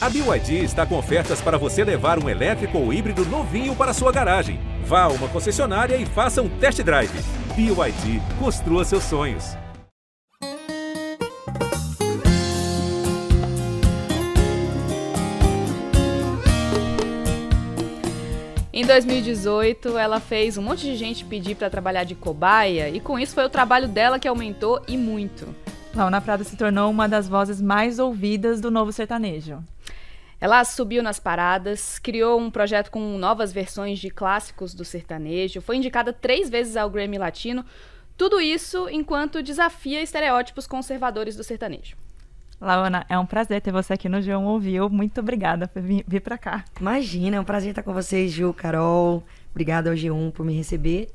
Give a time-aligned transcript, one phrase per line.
[0.00, 4.12] A BYD está com ofertas para você levar um elétrico ou híbrido novinho para sua
[4.12, 4.60] garagem.
[4.84, 7.10] Vá a uma concessionária e faça um test drive.
[7.56, 9.56] BYD, construa seus sonhos.
[18.72, 23.18] Em 2018, ela fez um monte de gente pedir para trabalhar de cobaia e com
[23.18, 25.52] isso foi o trabalho dela que aumentou e muito.
[25.94, 29.62] Launa Prada se tornou uma das vozes mais ouvidas do novo sertanejo.
[30.40, 35.76] Ela subiu nas paradas, criou um projeto com novas versões de clássicos do sertanejo, foi
[35.76, 37.64] indicada três vezes ao Grammy Latino.
[38.16, 41.96] Tudo isso enquanto desafia estereótipos conservadores do sertanejo.
[42.60, 44.88] Laona, é um prazer ter você aqui no João Ouviu.
[44.90, 46.64] Muito obrigada por vir, vir para cá.
[46.80, 49.22] Imagina, é um prazer estar com vocês, Gil, Carol.
[49.50, 51.08] Obrigada ao G1 por me receber.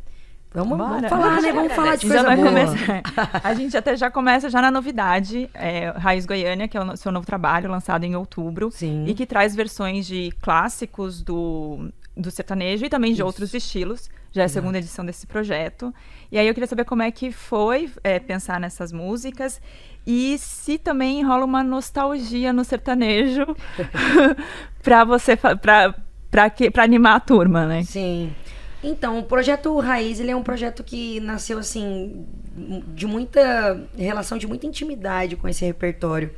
[0.54, 1.52] Vamos, vamos falar, né?
[1.52, 2.48] Vamos falar de coisa boa.
[2.48, 3.02] Começar.
[3.44, 7.12] A gente até já começa já na novidade, é, Raiz Goiânia, que é o seu
[7.12, 8.70] novo trabalho, lançado em outubro.
[8.72, 9.06] Sim.
[9.08, 13.26] E que traz versões de clássicos do, do sertanejo e também de Isso.
[13.26, 14.10] outros estilos.
[14.32, 15.94] Já é a segunda edição desse projeto.
[16.32, 19.62] E aí eu queria saber como é que foi é, pensar nessas músicas
[20.06, 23.46] e se também rola uma nostalgia no sertanejo
[24.82, 25.96] para você para
[26.32, 27.84] para animar a turma, né?
[27.84, 28.34] Sim.
[28.84, 32.26] Então, o projeto Raiz, ele é um projeto que nasceu assim
[32.94, 36.32] de muita relação de muita intimidade com esse repertório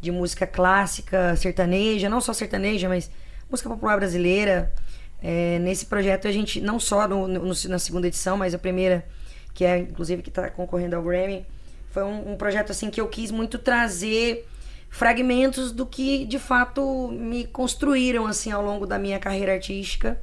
[0.00, 3.10] de música clássica, sertaneja, não só sertaneja, mas
[3.50, 4.72] música popular brasileira.
[5.22, 9.06] É, nesse projeto a gente não só no, no, na segunda edição, mas a primeira
[9.54, 11.46] que é inclusive que está concorrendo ao Grammy,
[11.90, 14.46] foi um, um, projeto assim que eu quis muito trazer
[14.90, 20.20] fragmentos do que de fato me construíram assim ao longo da minha carreira artística.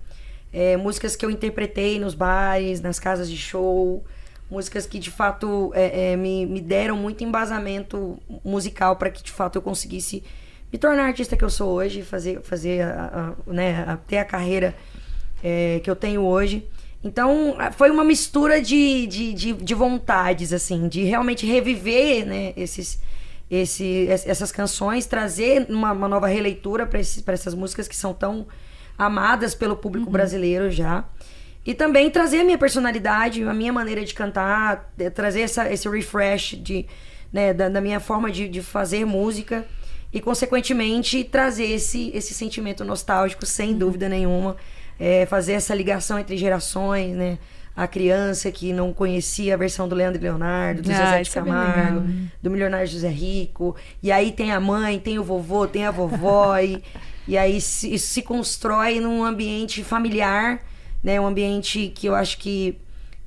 [0.53, 4.03] É, músicas que eu interpretei nos bares, nas casas de show,
[4.49, 9.31] músicas que de fato é, é, me, me deram muito embasamento musical para que de
[9.31, 10.23] fato eu conseguisse
[10.71, 14.17] me tornar a artista que eu sou hoje, fazer, fazer a, a, né, a, ter
[14.17, 14.75] a carreira
[15.43, 16.67] é, que eu tenho hoje.
[17.03, 22.99] Então, foi uma mistura de, de, de, de, vontades, assim, de realmente reviver, né, esses,
[23.49, 26.99] esse, essas canções, trazer uma, uma nova releitura para
[27.33, 28.45] essas músicas que são tão
[28.97, 30.11] amadas pelo público uhum.
[30.11, 31.03] brasileiro já.
[31.65, 36.55] E também trazer a minha personalidade, a minha maneira de cantar, trazer essa, esse refresh
[36.59, 36.87] de,
[37.31, 39.65] né, da, da minha forma de, de fazer música
[40.11, 43.77] e, consequentemente, trazer esse, esse sentimento nostálgico, sem uhum.
[43.77, 44.57] dúvida nenhuma
[45.01, 47.39] é, fazer essa ligação entre gerações, né?
[47.75, 51.29] A criança que não conhecia a versão do Leandro e Leonardo, do ah, Zezé de
[51.29, 53.75] é Camargo, é do Milionário José Rico.
[54.03, 56.57] E aí tem a mãe, tem o vovô, tem a vovó.
[56.59, 56.83] e,
[57.27, 60.61] e aí se, isso se constrói num ambiente familiar,
[61.03, 61.19] né?
[61.19, 62.77] Um ambiente que eu acho que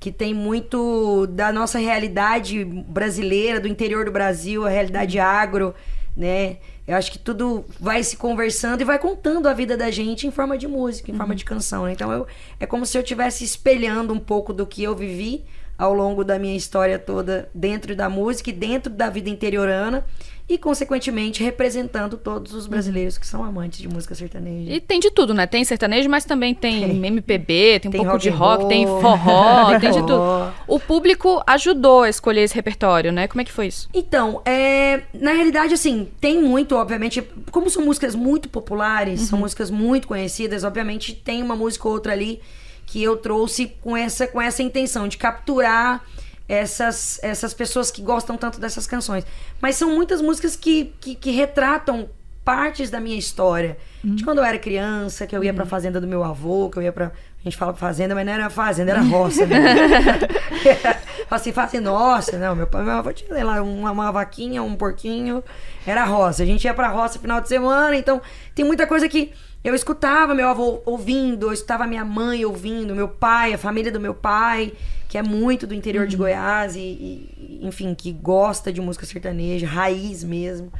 [0.05, 5.75] que tem muito da nossa realidade brasileira, do interior do Brasil, a realidade agro,
[6.15, 6.59] né?
[6.87, 10.31] Eu acho que tudo vai se conversando e vai contando a vida da gente em
[10.31, 11.19] forma de música, em uhum.
[11.19, 11.85] forma de canção.
[11.85, 11.93] Né?
[11.93, 12.27] Então eu,
[12.61, 15.45] é como se eu estivesse espelhando um pouco do que eu vivi
[15.79, 20.05] ao longo da minha história toda dentro da música e dentro da vida interiorana
[20.47, 24.73] e, consequentemente, representando todos os brasileiros que são amantes de música sertaneja.
[24.73, 25.47] E tem de tudo, né?
[25.47, 27.07] Tem sertanejo, mas também tem, tem.
[27.07, 30.53] MPB, tem um tem pouco de rock, roll, tem forró, tem de tudo.
[30.69, 33.27] O público ajudou a escolher esse repertório, né?
[33.27, 33.89] Como é que foi isso?
[33.95, 39.27] Então, é, na realidade, assim, tem muito, obviamente, como são músicas muito populares, uhum.
[39.27, 42.41] são músicas muito conhecidas, obviamente tem uma música ou outra ali
[42.87, 46.05] que eu trouxe com essa, com essa intenção de capturar
[46.49, 49.25] essas, essas pessoas que gostam tanto dessas canções.
[49.61, 52.09] Mas são muitas músicas que, que, que retratam
[52.45, 53.79] partes da minha história.
[54.05, 54.15] Uhum.
[54.15, 55.57] De quando eu era criança, que eu ia uhum.
[55.57, 57.07] pra fazenda do meu avô, que eu ia pra.
[57.07, 59.45] A gente fala fazenda, mas não era fazenda, era roça.
[59.45, 59.59] Né?
[61.31, 64.75] assim, fala assim, nossa, não, meu pai, meu avô tinha lá uma, uma vaquinha, um
[64.75, 65.45] porquinho,
[65.87, 66.43] era roça.
[66.43, 68.21] A gente ia pra roça final de semana, então
[68.55, 69.33] tem muita coisa que
[69.65, 73.99] eu escutava meu avô ouvindo, eu escutava minha mãe ouvindo, meu pai, a família do
[73.99, 74.75] meu pai,
[75.09, 76.09] que é muito do interior uhum.
[76.09, 80.71] de Goiás e, e, enfim, que gosta de música sertaneja, raiz mesmo.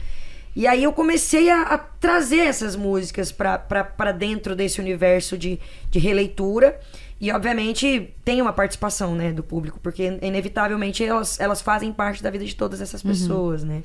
[0.57, 5.59] E aí eu comecei a, a trazer essas músicas para dentro desse universo de,
[5.91, 6.79] de releitura.
[7.21, 12.31] E, obviamente, tem uma participação, né, do público, porque, inevitavelmente, elas, elas fazem parte da
[12.31, 13.11] vida de todas essas uhum.
[13.11, 13.69] pessoas, uhum.
[13.69, 13.83] né?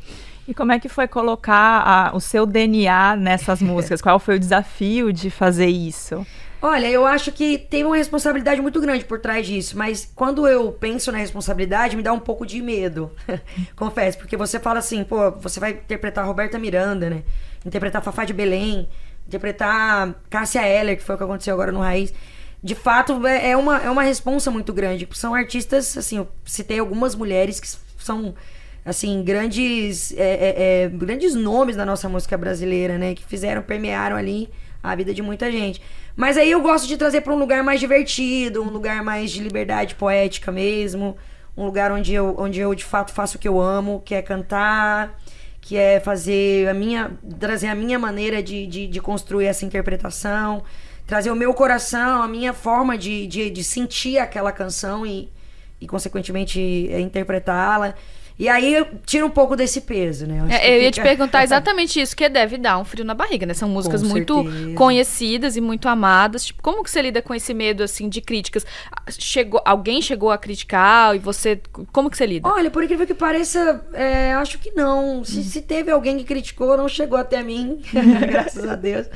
[0.47, 4.01] E como é que foi colocar a, o seu DNA nessas músicas?
[4.01, 6.25] Qual foi o desafio de fazer isso?
[6.61, 10.73] Olha, eu acho que tem uma responsabilidade muito grande por trás disso, mas quando eu
[10.73, 13.11] penso na responsabilidade, me dá um pouco de medo.
[13.77, 17.23] Confesso, porque você fala assim, pô, você vai interpretar Roberta Miranda, né?
[17.65, 18.89] Interpretar Fafá de Belém,
[19.25, 22.13] interpretar Cássia Eller, que foi o que aconteceu agora no Raiz.
[22.61, 25.07] De fato, é, é uma, é uma responsa muito grande.
[25.13, 28.35] São artistas, assim, eu citei algumas mulheres que são
[28.83, 33.15] assim, grandes, é, é, é, grandes nomes da nossa música brasileira, né?
[33.15, 34.49] Que fizeram, permearam ali
[34.83, 35.81] a vida de muita gente.
[36.19, 39.41] Mas aí eu gosto de trazer para um lugar mais divertido, um lugar mais de
[39.41, 41.15] liberdade poética mesmo,
[41.55, 44.21] um lugar onde eu, onde eu de fato faço o que eu amo, que é
[44.21, 45.17] cantar,
[45.61, 50.61] que é fazer a minha, trazer a minha maneira de, de, de construir essa interpretação,
[51.07, 55.31] trazer o meu coração, a minha forma de, de, de sentir aquela canção e,
[55.79, 56.59] e consequentemente,
[56.99, 57.95] interpretá-la.
[58.39, 60.39] E aí tira um pouco desse peso, né?
[60.39, 63.45] Eu, é, eu ia te perguntar exatamente isso, que deve dar um frio na barriga,
[63.45, 63.53] né?
[63.53, 64.45] São músicas muito
[64.75, 66.45] conhecidas e muito amadas.
[66.45, 68.65] Tipo, como que você lida com esse medo, assim, de críticas?
[69.09, 71.59] Chegou, alguém chegou a criticar e você...
[71.91, 72.47] Como que você lida?
[72.47, 75.21] Olha, por incrível que pareça, é, acho que não.
[75.21, 75.43] Se, hum.
[75.43, 77.81] se teve alguém que criticou, não chegou até mim,
[78.25, 79.07] graças a Deus.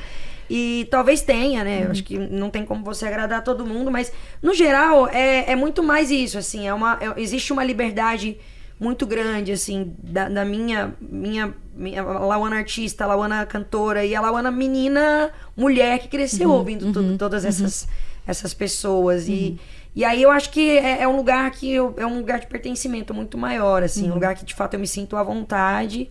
[0.50, 1.84] E talvez tenha, né?
[1.84, 1.90] Uhum.
[1.92, 4.12] Acho que não tem como você agradar todo mundo, mas
[4.42, 6.68] no geral é, é muito mais isso, assim.
[6.68, 8.36] É uma, é, existe uma liberdade
[8.78, 14.20] muito grande, assim, da, da minha, minha, minha Lauana artista, a Lauana cantora e a
[14.20, 17.48] Lauana menina, mulher que cresceu uhum, ouvindo tudo, todas uhum.
[17.48, 17.88] essas,
[18.26, 19.28] essas pessoas.
[19.28, 19.58] E, uhum.
[19.96, 22.46] e aí eu acho que é, é um lugar que eu, é um lugar de
[22.46, 24.14] pertencimento muito maior, assim, um uhum.
[24.14, 26.10] lugar que de fato eu me sinto à vontade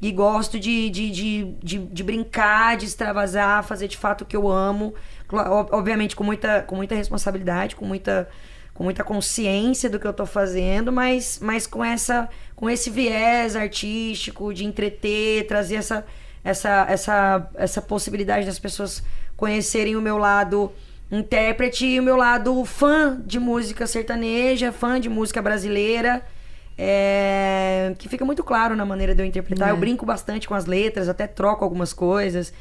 [0.00, 4.36] e gosto de, de, de, de, de brincar, de extravasar, fazer de fato o que
[4.36, 4.94] eu amo.
[5.70, 8.28] Obviamente com muita, com muita responsabilidade, com muita
[8.74, 13.56] com muita consciência do que eu tô fazendo, mas, mas com essa com esse viés
[13.56, 16.04] artístico de entreter, trazer essa
[16.42, 19.02] essa essa essa possibilidade das pessoas
[19.36, 20.72] conhecerem o meu lado
[21.10, 26.22] intérprete e o meu lado fã de música sertaneja, fã de música brasileira.
[26.76, 29.68] É, que fica muito claro na maneira de eu interpretar.
[29.68, 29.70] É.
[29.70, 32.52] Eu brinco bastante com as letras, até troco algumas coisas.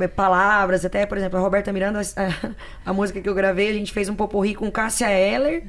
[0.00, 3.72] É, palavras, até, por exemplo, a Roberta Miranda, a, a música que eu gravei, a
[3.72, 5.64] gente fez um poporri com Cássia Eller,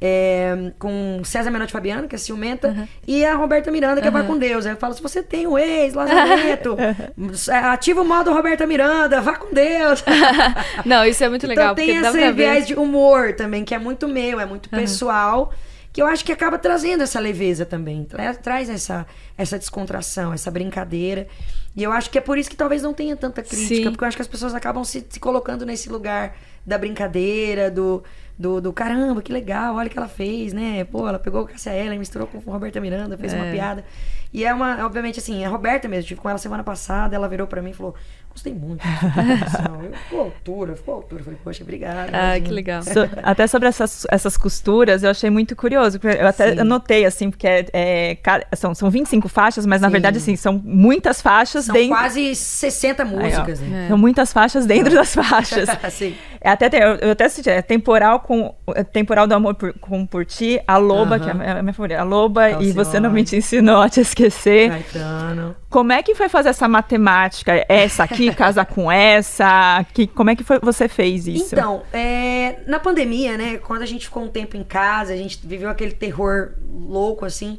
[0.00, 2.88] é, com César Menotti Fabiano, que é ciumenta, uhum.
[3.06, 4.16] e a Roberta Miranda, que uhum.
[4.16, 4.66] é Vai com Deus.
[4.66, 6.76] Aí eu falo, se você tem um ex, Lazarento,
[7.48, 10.02] é, ativa o modo Roberta Miranda, vá com Deus.
[10.84, 11.72] Não, isso é muito então, legal.
[11.78, 14.78] Então tem esse viés de humor também, que é muito meu, é muito uhum.
[14.78, 15.52] pessoal
[15.92, 19.06] que eu acho que acaba trazendo essa leveza também, tra traz essa,
[19.36, 21.28] essa descontração, essa brincadeira.
[21.74, 23.90] E eu acho que é por isso que talvez não tenha tanta crítica, Sim.
[23.90, 26.36] porque eu acho que as pessoas acabam se, se colocando nesse lugar
[26.66, 28.04] da brincadeira, do,
[28.38, 30.84] do, do, caramba, que legal, olha o que ela fez, né?
[30.84, 33.36] Pô, ela pegou o Cassia Ellen, misturou com a Roberta Miranda, fez é.
[33.36, 33.84] uma piada.
[34.32, 37.46] E é uma, obviamente, assim, a Roberta mesmo, tive com ela semana passada, ela virou
[37.46, 37.94] para mim e falou:
[38.32, 38.82] Gostei muito.
[40.04, 41.22] ficou altura, ficou altura.
[41.22, 42.10] Falei, poxa, obrigada.
[42.12, 42.82] Ah, que legal.
[42.82, 46.00] So, até sobre essas, essas costuras, eu achei muito curioso.
[46.02, 48.18] Eu até anotei, assim, porque é, é,
[48.56, 49.82] são, são 25 faixas, mas Sim.
[49.82, 51.90] na verdade, assim, são muitas faixas são dentro.
[51.90, 53.60] quase 60 músicas.
[53.60, 53.88] Aí, né?
[53.88, 55.68] São muitas faixas dentro das faixas.
[55.92, 56.14] Sim.
[56.40, 60.04] É até, eu, eu até assisti, é temporal com é temporal do amor por, com
[60.04, 61.22] por ti, a loba, uh -huh.
[61.22, 62.68] que é a minha favorita, a loba, Calcione.
[62.68, 64.70] e você não me te ensinou a te esquecer.
[64.70, 65.54] Caetano.
[65.70, 67.64] Como é que foi fazer essa matemática?
[67.68, 69.84] Essa aqui casa com essa?
[69.92, 71.54] Que, como é que foi, você fez isso?
[71.54, 73.58] Então, é, na pandemia, né?
[73.58, 77.58] Quando a gente ficou um tempo em casa, a gente viveu aquele terror louco, assim.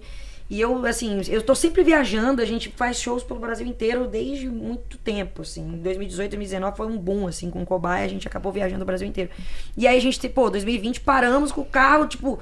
[0.49, 4.47] E eu, assim, eu tô sempre viajando, a gente faz shows pelo Brasil inteiro desde
[4.47, 5.61] muito tempo, assim.
[5.61, 8.85] Em 2018, 2019 foi um boom, assim, com o Cobaia, a gente acabou viajando o
[8.85, 9.31] Brasil inteiro.
[9.75, 12.39] E aí a gente, pô, 2020 paramos com o carro, tipo,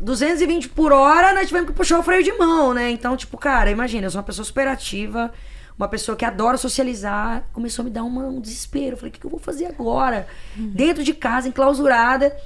[0.00, 2.90] 220 por hora, nós tivemos que puxar o freio de mão, né?
[2.90, 5.30] Então, tipo, cara, imagina, eu sou uma pessoa super ativa,
[5.78, 8.92] uma pessoa que adora socializar, começou a me dar uma, um desespero.
[8.92, 10.26] Eu falei, o que, que eu vou fazer agora?
[10.56, 10.70] Uhum.
[10.70, 12.36] Dentro de casa, enclausurada.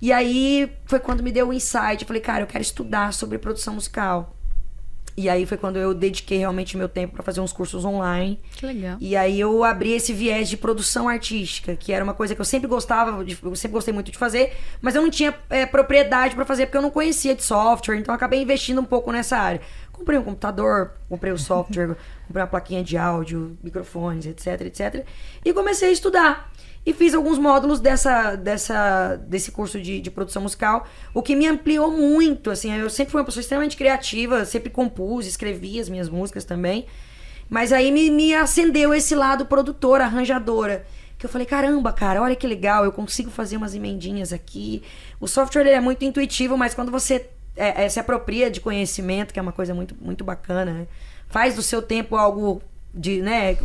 [0.00, 2.02] E aí foi quando me deu o um insight.
[2.02, 4.34] Eu falei, cara, eu quero estudar sobre produção musical.
[5.16, 8.40] E aí foi quando eu dediquei realmente meu tempo para fazer uns cursos online.
[8.56, 8.96] Que legal.
[9.00, 12.44] E aí eu abri esse viés de produção artística, que era uma coisa que eu
[12.44, 16.34] sempre gostava, de, eu sempre gostei muito de fazer, mas eu não tinha é, propriedade
[16.34, 19.36] para fazer porque eu não conhecia de software, então eu acabei investindo um pouco nessa
[19.36, 19.60] área.
[19.94, 21.96] Comprei um computador, comprei o software,
[22.26, 25.06] comprei uma plaquinha de áudio, microfones, etc, etc.
[25.44, 26.52] E comecei a estudar
[26.86, 31.46] e fiz alguns módulos dessa, dessa, desse curso de, de produção musical, o que me
[31.46, 36.10] ampliou muito, assim, eu sempre fui uma pessoa extremamente criativa, sempre compus, escrevi as minhas
[36.10, 36.86] músicas também,
[37.48, 40.84] mas aí me, me acendeu esse lado produtora, arranjadora,
[41.18, 44.82] que eu falei, caramba, cara, olha que legal, eu consigo fazer umas emendinhas aqui,
[45.18, 49.38] o software é muito intuitivo, mas quando você é, é, se apropria de conhecimento, que
[49.38, 50.86] é uma coisa muito, muito bacana, né?
[51.28, 52.62] faz do seu tempo algo
[52.94, 53.56] de, né,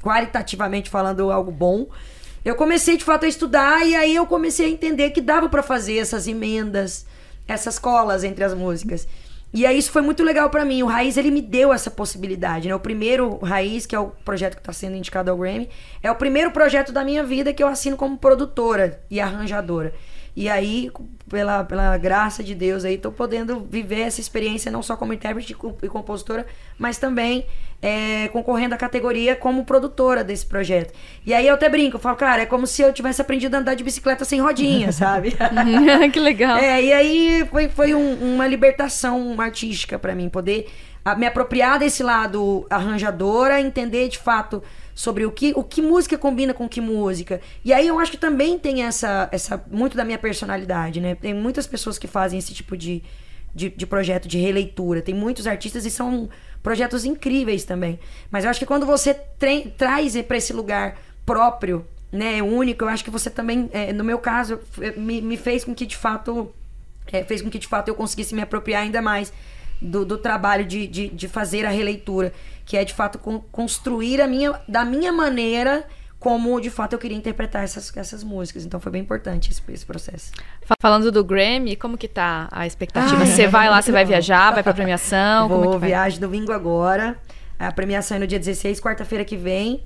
[0.00, 1.86] qualitativamente falando, algo bom,
[2.44, 5.62] eu comecei de fato a estudar e aí eu comecei a entender que dava para
[5.62, 7.04] fazer essas emendas,
[7.46, 9.06] essas colas entre as músicas.
[9.52, 10.82] E aí isso foi muito legal para mim.
[10.82, 12.74] O Raiz ele me deu essa possibilidade, né?
[12.74, 15.68] O primeiro Raiz, que é o projeto que está sendo indicado ao Grammy,
[16.02, 19.94] é o primeiro projeto da minha vida que eu assino como produtora e arranjadora.
[20.36, 20.90] E aí,
[21.28, 25.56] pela, pela graça de Deus, aí tô podendo viver essa experiência não só como intérprete
[25.82, 26.46] e compositora,
[26.78, 27.44] mas também
[27.80, 30.92] é, concorrendo à categoria como produtora desse projeto.
[31.24, 33.58] E aí eu até brinco, eu falo, cara, é como se eu tivesse aprendido a
[33.58, 35.36] andar de bicicleta sem rodinha, sabe?
[36.12, 36.58] que legal.
[36.58, 40.66] É, e aí foi, foi um, uma libertação artística para mim, poder
[41.16, 44.62] me apropriar desse lado arranjadora, entender de fato
[44.98, 47.40] sobre o que, o que música combina com que música.
[47.64, 51.14] E aí eu acho que também tem essa, essa muito da minha personalidade, né?
[51.14, 53.00] Tem muitas pessoas que fazem esse tipo de,
[53.54, 55.00] de, de projeto de releitura.
[55.00, 56.28] Tem muitos artistas e são
[56.64, 58.00] projetos incríveis também.
[58.28, 63.04] Mas eu acho que quando você traz para esse lugar próprio, né, único, eu acho
[63.04, 64.58] que você também, é, no meu caso,
[64.96, 66.52] me, me fez com que de fato
[67.12, 69.32] é, fez com que de fato eu conseguisse me apropriar ainda mais
[69.80, 72.32] do, do trabalho de, de, de, fazer a releitura
[72.64, 75.84] que é de fato con construir a minha, da minha maneira
[76.18, 78.64] como de fato eu queria interpretar essas, essas músicas.
[78.64, 80.32] Então foi bem importante esse, esse processo.
[80.80, 83.24] Falando do Grammy, como que tá a expectativa?
[83.24, 85.48] você vai lá, você vai viajar, vai pra premiação?
[85.48, 87.16] Vou como é viagem domingo agora.
[87.58, 89.82] A premiação é no dia 16, quarta-feira que vem.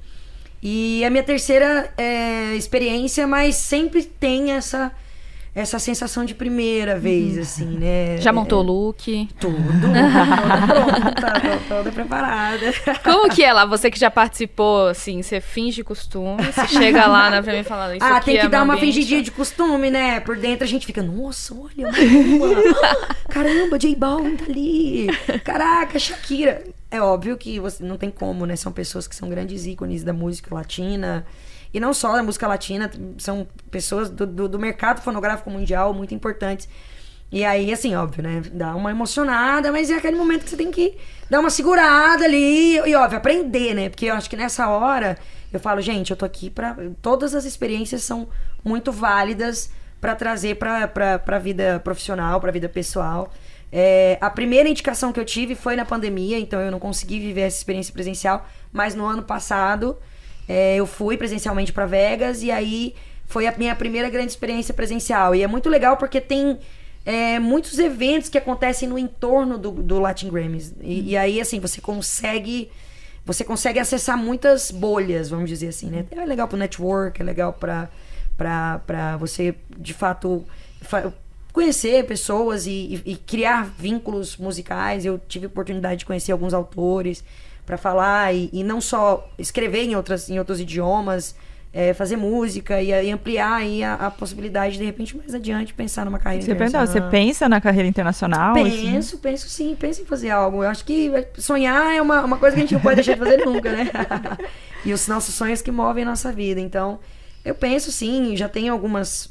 [0.63, 4.93] E é a minha terceira é, experiência, mas sempre tem essa
[5.55, 7.43] essa sensação de primeira vez, uhum.
[7.43, 8.17] assim, né?
[8.19, 9.29] Já montou o look?
[9.39, 9.57] Tudo.
[9.63, 12.73] toda pronta, toda preparada.
[13.05, 13.67] Como que é lá?
[13.67, 17.97] Você que já participou, assim, você finge costume, você chega lá na pra mim falando
[17.97, 18.95] isso Ah, tem que é dar uma ambiente.
[18.95, 20.21] fingidinha de costume, né?
[20.21, 21.91] Por dentro a gente fica, nossa, olha,
[23.29, 25.07] caramba, J Balvin tá ali.
[25.45, 26.65] Caraca, Shakira.
[26.91, 28.57] É óbvio que você não tem como, né?
[28.57, 31.27] São pessoas que são grandes ícones da música latina.
[31.73, 36.15] E não só da música latina, são pessoas do, do, do mercado fonográfico mundial muito
[36.15, 36.69] importantes.
[37.31, 38.43] E aí, assim, óbvio, né?
[38.53, 40.99] Dá uma emocionada, mas é aquele momento que você tem que
[41.31, 43.89] dar uma segurada ali e, óbvio, aprender, né?
[43.89, 45.17] Porque eu acho que nessa hora
[45.51, 48.29] eu falo, gente, eu tô aqui para Todas as experiências são
[48.63, 53.33] muito válidas para trazer pra, pra, pra vida profissional, pra vida pessoal.
[53.71, 57.43] É, a primeira indicação que eu tive foi na pandemia, então eu não consegui viver
[57.43, 59.97] essa experiência presencial, mas no ano passado
[60.49, 62.95] é, eu fui presencialmente para Vegas e aí
[63.27, 65.35] foi a minha primeira grande experiência presencial.
[65.35, 66.59] E é muito legal porque tem
[67.05, 70.75] é, muitos eventos que acontecem no entorno do, do Latin Grammys.
[70.81, 72.71] E, e, aí, assim, você consegue.
[73.25, 76.05] Você consegue acessar muitas bolhas, vamos dizer assim, né?
[76.11, 77.89] É legal pro network, é legal pra,
[78.37, 80.45] pra, pra você, de fato,
[81.53, 85.05] conhecer pessoas e, e, e criar vínculos musicais.
[85.05, 87.23] Eu tive a oportunidade de conhecer alguns autores
[87.65, 91.35] para falar e, e, não só escrever em, outras, em outros idiomas,
[91.73, 96.05] é, fazer música e, e ampliar aí a, a, possibilidade de repente mais adiante pensar
[96.05, 96.87] numa carreira você internacional.
[96.87, 98.55] Pensa, você pensa na carreira internacional?
[98.55, 99.17] Penso, assim?
[99.19, 100.63] penso sim, penso em fazer algo.
[100.63, 103.19] Eu acho que sonhar é uma, uma coisa que a gente não pode deixar de
[103.19, 103.91] fazer nunca, né?
[104.85, 106.61] e os nossos sonhos que movem a nossa vida.
[106.61, 106.99] Então,
[107.45, 109.31] eu penso sim, já tenho algumas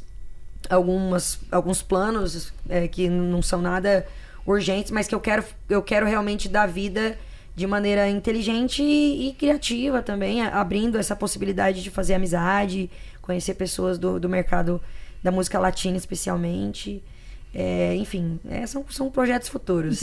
[0.70, 4.06] algumas alguns planos é, que não são nada
[4.46, 7.18] urgentes, mas que eu quero eu quero realmente dar vida
[7.56, 12.90] de maneira inteligente e, e, criativa também, abrindo essa possibilidade de fazer amizade,
[13.22, 14.82] conhecer pessoas do, do mercado
[15.22, 17.04] da música latina especialmente.
[17.54, 20.00] É, enfim, é, são, são projetos futuros.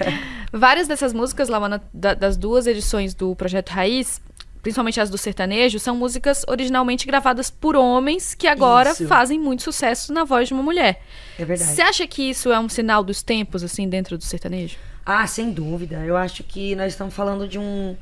[0.52, 4.20] Várias dessas músicas, Lawana, da, das duas edições do Projeto Raiz,
[4.62, 9.06] principalmente as do sertanejo, são músicas originalmente gravadas por homens que agora isso.
[9.06, 11.02] fazem muito sucesso na voz de uma mulher.
[11.38, 11.70] É verdade.
[11.70, 14.76] Você acha que isso é um sinal dos tempos, assim, dentro do sertanejo?
[15.04, 16.04] Ah, sem dúvida.
[16.04, 17.96] Eu acho que nós estamos falando de um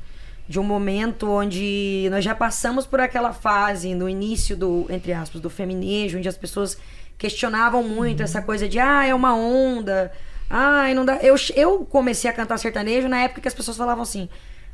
[0.47, 5.39] de um momento onde nós já passamos por aquela fase no início do, entre aspas,
[5.39, 6.77] do feminismo, onde as pessoas
[7.17, 8.25] questionavam muito uhum.
[8.25, 10.11] essa coisa de ah, é uma onda.
[10.49, 11.19] Ai, não dá.
[11.21, 14.27] Eu, eu comecei a cantar sertanejo na época que as pessoas falavam assim: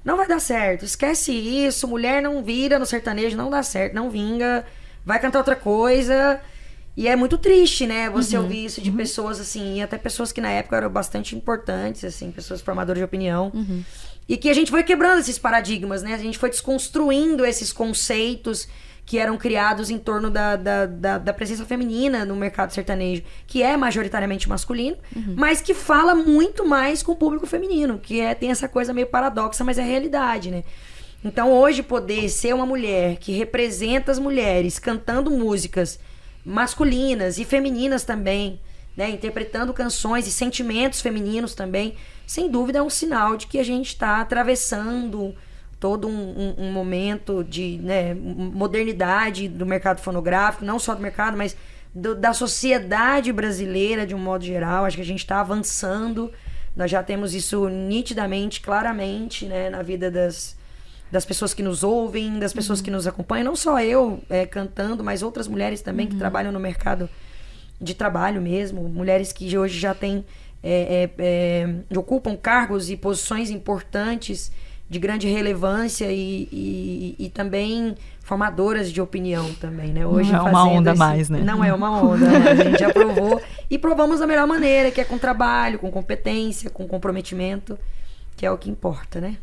[0.03, 4.10] não vai dar certo, esquece isso, mulher não vira no sertanejo, não dá certo, não
[4.10, 4.65] vinga,
[5.05, 6.41] vai cantar outra coisa.
[6.98, 8.10] E é muito triste, né?
[8.10, 8.44] Você uhum.
[8.44, 8.98] ouvir isso de uhum.
[8.98, 13.06] pessoas assim, e até pessoas que na época eram bastante importantes, assim, pessoas formadoras de
[13.06, 13.51] opinião.
[13.54, 13.84] Uhum.
[14.27, 16.16] E que a gente foi quebrando esses paradigmas, né?
[16.16, 18.68] A gente foi desconstruindo esses conceitos
[19.06, 23.62] que eram criados em torno da, da, da, da presença feminina no mercado sertanejo, que
[23.62, 25.36] é majoritariamente masculino, uhum.
[25.38, 29.08] mas que fala muito mais com o público feminino, que é, tem essa coisa meio
[29.08, 30.63] paradoxa, mas é realidade, né?
[31.24, 36.00] Então hoje poder ser uma mulher que representa as mulheres cantando músicas
[36.48, 38.62] masculinas e femininas também,
[38.96, 39.10] né?
[39.10, 43.88] Interpretando canções e sentimentos femininos também, sem dúvida é um sinal de que a gente
[43.88, 45.36] está atravessando
[45.80, 51.38] todo um, um, um, momento de né, modernidade do mercado fonográfico, não só do mercado,
[51.38, 51.56] mas
[51.94, 54.86] do, da sociedade brasileira de um modo geral.
[54.86, 56.32] Acho que a gente está avançando.
[56.75, 60.57] Nós já temos isso nitidamente, claramente, né, na vida das,
[61.12, 62.86] das pessoas que nos ouvem, das pessoas uhum.
[62.86, 66.14] que nos acompanham, não só eu é, cantando, mas outras mulheres também uhum.
[66.14, 67.10] que trabalham no mercado
[67.80, 70.26] de trabalho mesmo, mulheres que hoje já têm
[70.64, 71.24] é, é,
[71.90, 74.52] é, ocupam cargos e posições importantes
[74.90, 80.06] de grande relevância e, e, e, também formadoras de opinião também, né?
[80.06, 81.00] Hoje não é uma onda esse...
[81.00, 81.42] mais, né?
[81.44, 82.52] Não é uma onda, né?
[82.52, 86.70] a gente já provou e provamos da melhor maneira, que é com trabalho, com competência,
[86.70, 87.78] com comprometimento,
[88.38, 89.38] que é o que importa, né?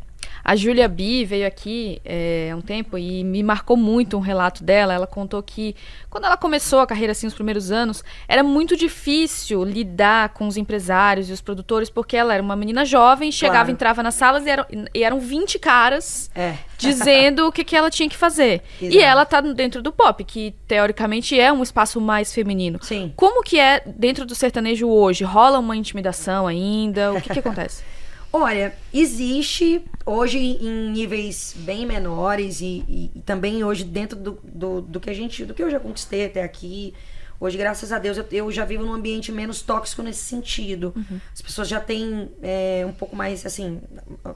[0.45, 4.63] A Julia B veio aqui é, há um tempo e me marcou muito um relato
[4.63, 4.93] dela.
[4.93, 5.75] Ela contou que
[6.07, 10.55] quando ela começou a carreira, assim, os primeiros anos, era muito difícil lidar com os
[10.55, 13.71] empresários e os produtores, porque ela era uma menina jovem, chegava, claro.
[13.71, 16.53] entrava nas salas e eram, e eram 20 caras é.
[16.77, 18.61] dizendo o que, que ela tinha que fazer.
[18.79, 18.95] Exato.
[18.95, 22.77] E ela tá dentro do pop, que teoricamente é um espaço mais feminino.
[22.83, 23.11] Sim.
[23.15, 25.23] Como que é dentro do sertanejo hoje?
[25.23, 27.13] Rola uma intimidação ainda?
[27.13, 27.94] O que, que acontece?
[28.37, 34.81] Olha, existe hoje em níveis bem menores e, e, e também hoje dentro do, do,
[34.81, 36.93] do, que a gente, do que eu já conquistei até aqui.
[37.39, 40.91] Hoje, graças a Deus, eu, eu já vivo num ambiente menos tóxico nesse sentido.
[40.93, 41.17] Uhum.
[41.33, 43.79] As pessoas já têm é, um pouco mais, assim,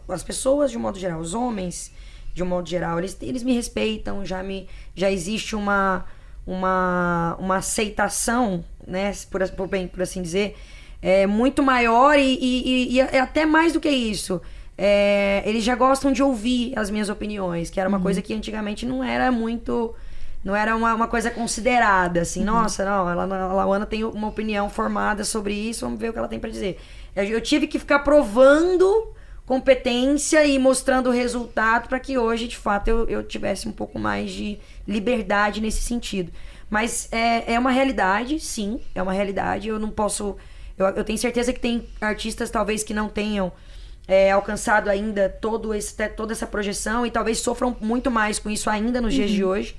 [0.07, 1.91] as pessoas de um modo geral, os homens
[2.33, 6.05] de um modo geral, eles, eles me respeitam, já me, já existe uma,
[6.47, 10.55] uma, uma aceitação, né, por, por bem, por assim dizer,
[11.01, 14.41] é, muito maior e, e, e, é até mais do que isso.
[14.77, 18.03] É, eles já gostam de ouvir as minhas opiniões, que era uma uhum.
[18.03, 19.93] coisa que antigamente não era muito.
[20.41, 22.45] Não era uma, uma coisa considerada, assim, uhum.
[22.45, 26.19] nossa, não, ela, a Lauana tem uma opinião formada sobre isso, vamos ver o que
[26.19, 26.79] ela tem para dizer.
[27.13, 29.13] Eu, eu tive que ficar provando
[29.45, 33.99] competência e mostrando o resultado para que hoje, de fato, eu, eu tivesse um pouco
[33.99, 36.31] mais de liberdade nesse sentido.
[36.69, 39.67] Mas é, é uma realidade, sim, é uma realidade.
[39.67, 40.37] Eu não posso
[40.79, 43.51] eu, eu tenho certeza que tem artistas, talvez, que não tenham
[44.07, 48.69] é, alcançado ainda todo esse, toda essa projeção e talvez sofram muito mais com isso
[48.69, 49.19] ainda nos uhum.
[49.19, 49.51] dias de uhum.
[49.51, 49.75] hoje,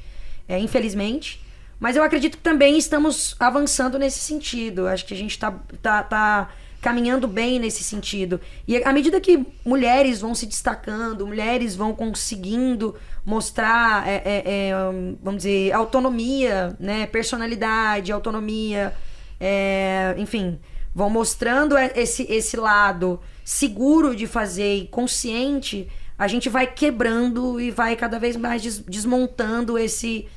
[0.48, 1.44] é, infelizmente.
[1.80, 4.86] Mas eu acredito que também estamos avançando nesse sentido.
[4.86, 5.50] Acho que a gente está
[5.82, 8.40] tá, tá caminhando bem nesse sentido.
[8.68, 14.72] E à medida que mulheres vão se destacando, mulheres vão conseguindo mostrar, é, é, é
[15.22, 17.06] vamos dizer, autonomia, né?
[17.06, 18.94] personalidade, autonomia,
[19.40, 20.60] é, enfim,
[20.94, 27.70] vão mostrando esse, esse lado seguro de fazer e consciente, a gente vai quebrando e
[27.70, 30.28] vai cada vez mais des desmontando esse,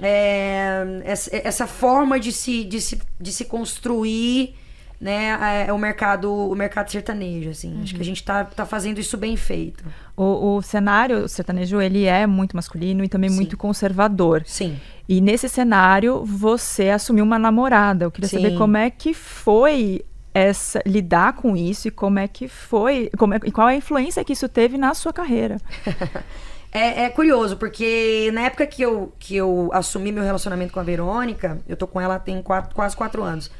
[0.00, 4.54] é, essa, essa, forma de se, de se, de se construir
[5.00, 7.74] né, é, o mercado o mercado sertanejo, assim.
[7.74, 7.82] Uhum.
[7.82, 8.04] Acho que a uhum.
[8.04, 9.82] gente tá, tá fazendo isso bem feito.
[10.16, 13.36] O, o cenário sertanejo, ele é muito masculino e também Sim.
[13.36, 14.42] muito conservador.
[14.44, 14.78] Sim.
[15.08, 18.04] E nesse cenário, você assumiu uma namorada.
[18.04, 18.42] Eu queria Sim.
[18.42, 23.34] saber como é que foi essa lidar com isso e como é que foi, como
[23.34, 25.56] é, e qual é a influência que isso teve na sua carreira.
[26.72, 30.84] É, é, curioso, porque na época que eu, que eu assumi meu relacionamento com a
[30.84, 33.50] Verônica, eu tô com ela tem quatro, quase quatro anos.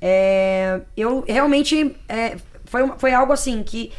[0.00, 1.96] É, eu realmente.
[2.08, 3.92] É, foi, foi algo assim que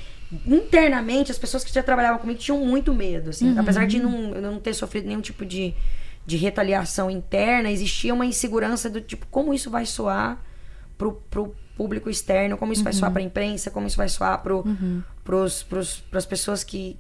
[0.45, 3.29] internamente as pessoas que já trabalhavam comigo tinham muito medo.
[3.29, 3.59] Assim, uhum.
[3.59, 5.73] Apesar de não, eu não ter sofrido nenhum tipo de,
[6.25, 10.41] de retaliação interna, existia uma insegurança do tipo, como isso vai soar
[10.97, 12.85] pro, pro público externo, como isso uhum.
[12.85, 15.01] vai soar pra imprensa, como isso vai soar pro, uhum.
[15.23, 16.97] pros, pros, pras pessoas que,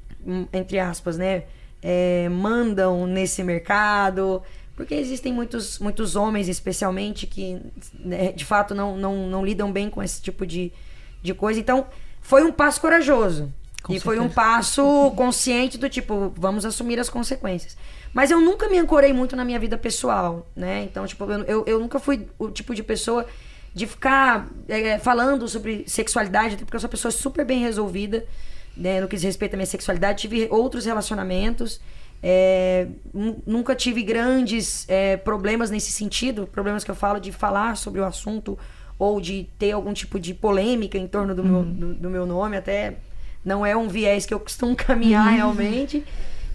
[0.53, 1.43] entre aspas, né,
[1.81, 4.41] é, mandam nesse mercado.
[4.77, 7.59] Porque existem muitos, muitos homens, especialmente, que
[7.99, 10.71] né, de fato não, não, não lidam bem com esse tipo de,
[11.19, 11.59] de coisa.
[11.59, 11.87] Então,
[12.21, 13.51] foi um passo corajoso.
[13.81, 14.03] Com e certeza.
[14.03, 17.75] foi um passo consciente do tipo, vamos assumir as consequências.
[18.13, 20.83] Mas eu nunca me ancorei muito na minha vida pessoal, né?
[20.83, 23.25] Então, tipo, eu, eu, eu nunca fui o tipo de pessoa
[23.73, 28.27] de ficar é, falando sobre sexualidade, porque eu sou uma pessoa super bem resolvida,
[28.75, 29.01] né?
[29.01, 30.21] No que diz respeito à minha sexualidade.
[30.21, 31.81] Tive outros relacionamentos.
[32.21, 32.87] É,
[33.45, 38.05] nunca tive grandes é, problemas nesse sentido, problemas que eu falo de falar sobre o
[38.05, 38.57] assunto
[38.97, 41.63] ou de ter algum tipo de polêmica em torno do, uhum.
[41.63, 42.95] meu, do, do, meu nome, até
[43.45, 45.35] não é um viés que eu costumo caminhar uhum.
[45.35, 46.03] realmente.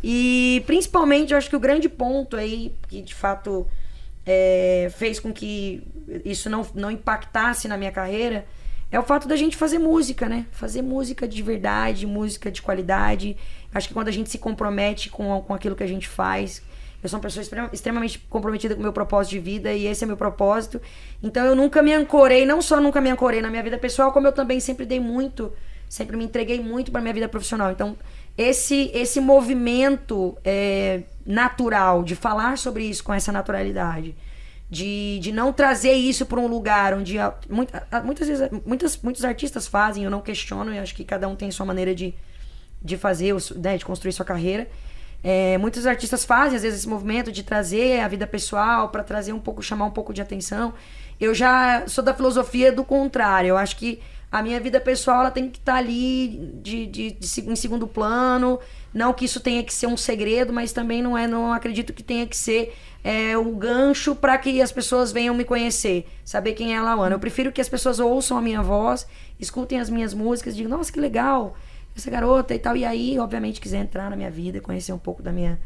[0.03, 3.66] E principalmente, eu acho que o grande ponto aí, que de fato
[4.27, 5.83] é, fez com que
[6.25, 8.44] isso não, não impactasse na minha carreira,
[8.92, 10.44] é o fato da gente fazer música, né?
[10.52, 13.38] Fazer música de verdade, música de qualidade.
[13.72, 16.62] Acho que quando a gente se compromete com, com aquilo que a gente faz.
[17.02, 20.07] Eu sou uma pessoa extremamente comprometida com o meu propósito de vida e esse é
[20.07, 20.81] meu propósito.
[21.22, 24.28] Então eu nunca me ancorei, não só nunca me ancorei na minha vida pessoal, como
[24.28, 25.52] eu também sempre dei muito,
[25.88, 27.72] sempre me entreguei muito para minha vida profissional.
[27.72, 27.96] Então
[28.37, 34.14] esse esse movimento é, natural de falar sobre isso com essa naturalidade,
[34.73, 39.69] de, de não trazer isso para um lugar onde muita, muitas vezes muitas, muitos artistas
[39.69, 42.15] fazem, eu não questiono, eu acho que cada um tem sua maneira de
[42.85, 44.69] de fazer, né, de construir sua carreira.
[45.23, 49.33] É, muitos artistas fazem, às vezes, esse movimento de trazer a vida pessoal para trazer
[49.33, 50.75] um pouco, chamar um pouco de atenção.
[51.21, 53.51] eu já sou da filosofia do contrário.
[53.51, 54.01] Eu acho que
[54.33, 57.87] a minha vida pessoal ela tem que estar tá ali de, de, de, em segundo
[57.87, 58.59] plano.
[58.93, 62.03] Não que isso tenha que ser um segredo, mas também não é, não acredito que
[62.03, 66.75] tenha que ser é, o gancho para que as pessoas venham me conhecer, saber quem
[66.75, 67.15] é a Lauana.
[67.15, 69.07] Eu prefiro que as pessoas ouçam a minha voz,
[69.41, 71.57] escutem as minhas músicas, digam, nossa, que legal,
[71.97, 72.77] essa garota e tal.
[72.77, 75.59] E aí, obviamente, quiser entrar na minha vida, conhecer um pouco da minha,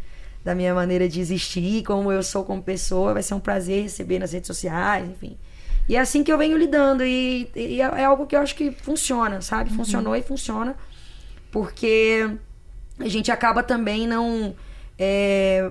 [0.44, 4.18] da minha maneira de existir, como eu sou como pessoa, vai ser um prazer receber
[4.18, 5.36] nas redes sociais, enfim.
[5.88, 7.04] E é assim que eu venho lidando.
[7.04, 9.70] E, e é, é algo que eu acho que funciona, sabe?
[9.70, 9.76] Uhum.
[9.76, 10.18] Funcionou uhum.
[10.18, 10.76] e funciona.
[11.50, 12.28] Porque
[12.98, 14.54] a gente acaba também não.
[14.98, 15.62] É,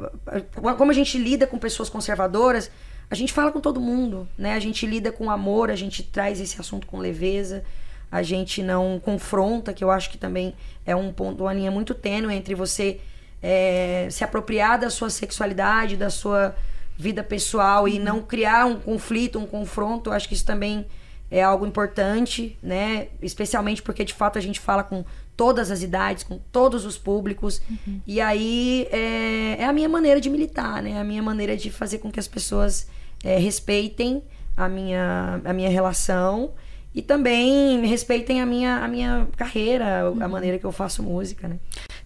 [0.78, 2.70] como a gente lida com pessoas conservadoras,
[3.10, 4.54] a gente fala com todo mundo, né?
[4.54, 7.64] A gente lida com amor, a gente traz esse assunto com leveza,
[8.12, 11.94] a gente não confronta, que eu acho que também é um ponto, uma linha muito
[11.94, 13.00] tênue entre você
[13.42, 16.56] é, se apropriar da sua sexualidade, da sua
[16.98, 20.10] vida pessoal e não criar um conflito, um confronto.
[20.10, 20.86] Eu acho que isso também
[21.30, 23.10] é algo importante, né?
[23.22, 25.04] Especialmente porque de fato a gente fala com
[25.36, 27.62] todas as idades, com todos os públicos.
[27.70, 28.02] Uhum.
[28.06, 31.00] E aí é, é, a minha maneira de militar, né?
[31.00, 32.88] A minha maneira de fazer com que as pessoas
[33.24, 34.24] é, respeitem
[34.56, 36.54] a minha, a minha relação
[36.94, 40.24] e também respeitem a minha, a minha carreira, uhum.
[40.24, 41.60] a maneira que eu faço música, né?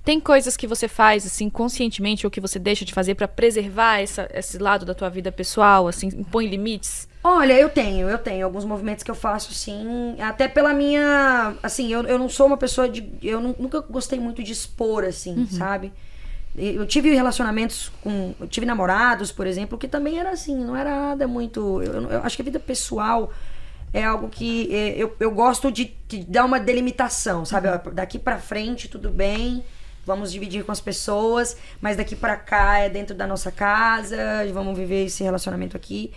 [0.10, 4.00] Tem coisas que você faz assim conscientemente ou que você deixa de fazer para preservar
[4.00, 7.08] essa, esse lado da tua vida pessoal, assim, impõe limites?
[7.24, 11.93] Olha, eu tenho, eu tenho alguns movimentos que eu faço, sim, até pela minha, assim,
[11.93, 15.48] eu, eu não sou uma pessoa de, eu nunca gostei muito de expor, assim, uhum.
[15.48, 15.93] sabe?
[16.58, 20.89] Eu tive relacionamentos com, eu tive namorados, por exemplo, que também era assim, não era
[20.89, 23.32] nada muito, eu, eu acho que a vida pessoal
[23.93, 27.67] é algo que é, eu, eu gosto de, de dar uma delimitação, sabe?
[27.67, 27.93] Uhum.
[27.93, 29.63] Daqui para frente tudo bem,
[30.10, 34.17] vamos dividir com as pessoas, mas daqui para cá é dentro da nossa casa,
[34.52, 36.12] vamos viver esse relacionamento aqui.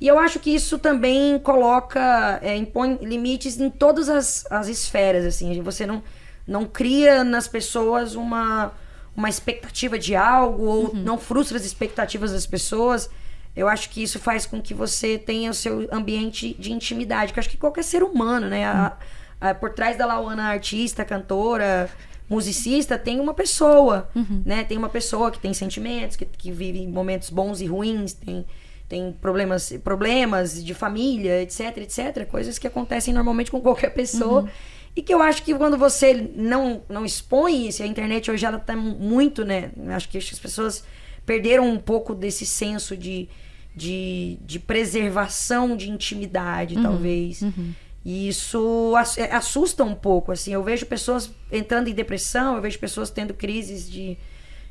[0.00, 5.24] E eu acho que isso também coloca, é, impõe limites em todas as, as esferas,
[5.24, 5.62] assim.
[5.62, 6.02] Você não,
[6.44, 8.72] não cria nas pessoas uma,
[9.16, 10.94] uma expectativa de algo ou uhum.
[10.94, 13.08] não frustra as expectativas das pessoas.
[13.54, 17.38] Eu acho que isso faz com que você tenha o seu ambiente de intimidade, que
[17.38, 18.66] eu acho que qualquer ser humano, né?
[18.66, 18.96] A,
[19.40, 21.88] a, por trás da Lauana artista, cantora,
[22.28, 24.42] musicista, tem uma pessoa, uhum.
[24.44, 24.64] né?
[24.64, 28.44] Tem uma pessoa que tem sentimentos, que, que vive momentos bons e ruins, tem
[28.88, 34.42] tem problemas, problemas de família, etc, etc, coisas que acontecem normalmente com qualquer pessoa.
[34.42, 34.48] Uhum.
[34.94, 38.58] E que eu acho que quando você não, não expõe isso, a internet hoje ela
[38.58, 39.70] tá muito, né?
[39.88, 40.84] Acho que as pessoas
[41.26, 43.28] perderam um pouco desse senso de,
[43.74, 46.82] de, de preservação de intimidade, uhum.
[46.82, 47.42] talvez.
[47.42, 47.74] Uhum.
[48.08, 50.52] E isso é, assusta um pouco, assim.
[50.52, 54.16] Eu vejo pessoas entrando em depressão, eu vejo pessoas tendo crises de,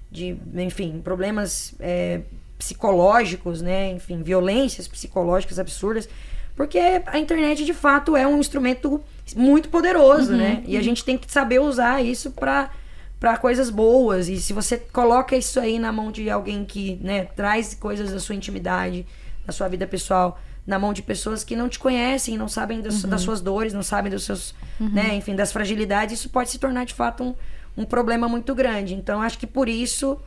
[0.09, 2.21] de enfim, problemas é,
[2.57, 3.91] psicológicos, né?
[3.91, 6.07] Enfim, violências psicológicas absurdas.
[6.55, 9.03] Porque a internet, de fato, é um instrumento
[9.35, 10.63] muito poderoso, uhum, né?
[10.65, 12.71] E a gente tem que saber usar isso para
[13.19, 14.29] para coisas boas.
[14.29, 18.19] E se você coloca isso aí na mão de alguém que, né, traz coisas da
[18.19, 19.05] sua intimidade,
[19.45, 23.03] da sua vida pessoal, na mão de pessoas que não te conhecem, não sabem das,
[23.03, 23.09] uhum.
[23.09, 24.89] das suas dores, não sabem dos seus, uhum.
[24.89, 27.35] né, enfim, das fragilidades, isso pode se tornar de fato um,
[27.77, 28.95] um problema muito grande.
[28.95, 30.19] Então, acho que por isso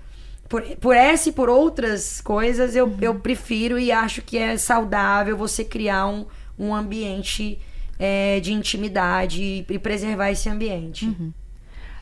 [0.48, 2.96] por, por essa e por outras coisas, eu, uhum.
[3.00, 6.24] eu prefiro e acho que é saudável você criar um,
[6.58, 7.58] um ambiente
[7.98, 11.06] é, de intimidade e, e, preservar esse ambiente.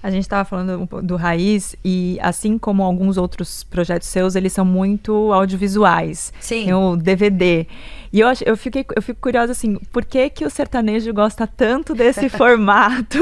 [0.03, 4.65] A gente estava falando do Raiz e, assim como alguns outros projetos seus, eles são
[4.65, 6.33] muito audiovisuais.
[6.39, 6.67] Sim.
[6.67, 7.67] Tem o DVD.
[8.13, 11.95] E eu, eu, fiquei, eu fico curiosa, assim, por que, que o sertanejo gosta tanto
[11.95, 13.19] desse formato?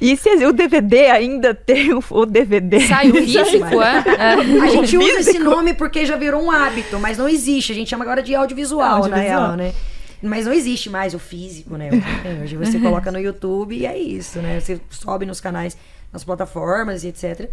[0.00, 2.80] E se o DVD ainda tem o, o DVD?
[2.80, 4.04] Sai o físico, é?
[4.18, 4.32] é?
[4.62, 7.72] A gente usa esse nome porque já virou um hábito, mas não existe.
[7.72, 9.16] A gente chama agora de audiovisual, audiovisual.
[9.16, 9.72] na real, né?
[10.28, 11.90] Mas não existe mais o físico, né?
[12.42, 14.60] Hoje você coloca no YouTube e é isso, né?
[14.60, 15.76] Você sobe nos canais,
[16.12, 17.50] nas plataformas e etc.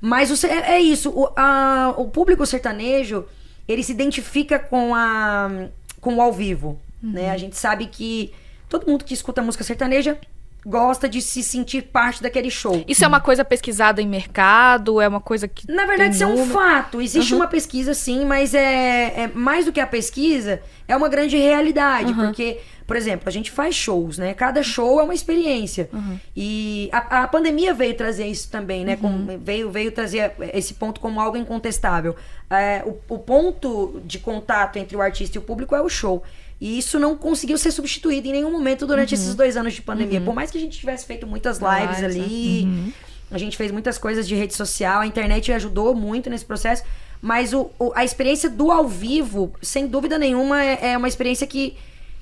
[0.00, 1.10] Mas o, é, é isso.
[1.10, 3.24] O, a, o público sertanejo,
[3.68, 5.68] ele se identifica com, a,
[6.00, 7.12] com o ao vivo, uhum.
[7.12, 7.30] né?
[7.30, 8.32] A gente sabe que
[8.68, 10.18] todo mundo que escuta música sertaneja
[10.64, 12.84] gosta de se sentir parte daquele show.
[12.86, 15.00] Isso é uma coisa pesquisada em mercado?
[15.00, 15.70] É uma coisa que.
[15.70, 17.00] Na verdade, isso é um fato.
[17.00, 17.40] Existe uhum.
[17.40, 22.12] uma pesquisa, sim, mas é, é, mais do que a pesquisa, é uma grande realidade.
[22.12, 22.26] Uhum.
[22.26, 24.34] Porque, por exemplo, a gente faz shows, né?
[24.34, 25.88] Cada show é uma experiência.
[25.92, 26.18] Uhum.
[26.36, 28.96] E a, a, pandemia veio trazer isso também, né?
[28.96, 29.38] Com, uhum.
[29.42, 32.14] veio, veio trazer esse ponto como algo incontestável.
[32.50, 36.22] É, o, o ponto de contato entre o artista e o público é o show.
[36.60, 39.20] E isso não conseguiu ser substituído em nenhum momento durante uhum.
[39.20, 40.18] esses dois anos de pandemia.
[40.18, 40.26] Uhum.
[40.26, 42.92] Por mais que a gente tivesse feito muitas lives, lives ali, uhum.
[43.30, 46.82] a gente fez muitas coisas de rede social, a internet ajudou muito nesse processo.
[47.22, 51.46] Mas o, o- a experiência do ao vivo, sem dúvida nenhuma, é, é uma experiência
[51.46, 51.76] que,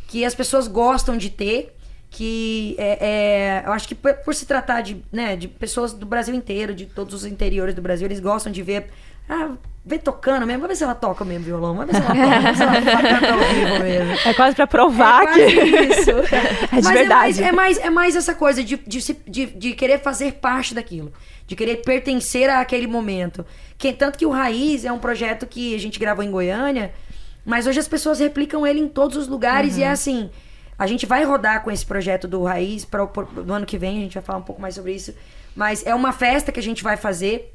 [0.06, 1.74] que as pessoas gostam de ter.
[2.10, 6.06] Que é, é- eu acho que por, por se tratar de, né, de pessoas do
[6.06, 8.86] Brasil inteiro, de todos os interiores do Brasil, eles gostam de ver.
[9.28, 9.50] Ah,
[9.88, 10.60] ver tocando mesmo.
[10.62, 11.74] Vamos ver se ela toca mesmo violão.
[11.74, 12.28] Vamos ver se ela toca.
[12.40, 14.28] Vamos ver se ela canta ao vivo mesmo.
[14.28, 15.60] É quase pra provar É quase que.
[16.00, 16.10] isso.
[16.72, 17.08] É de Mas verdade.
[17.08, 20.32] É mais, é, mais, é mais essa coisa de, de, se- de, de querer fazer
[20.34, 21.12] parte daquilo.
[21.46, 23.44] De querer pertencer àquele momento.
[23.76, 26.92] Que, tanto que o Raiz é um projeto que a gente gravou em Goiânia,
[27.44, 30.28] mas hoje as pessoas replicam ele em todos os lugares e é assim.
[30.78, 33.08] A gente vai rodar com esse projeto do Raiz para
[33.44, 35.14] no ano que vem, a gente vai falar um pouco mais sobre isso.
[35.56, 37.52] Mas é uma festa que a gente vai fazer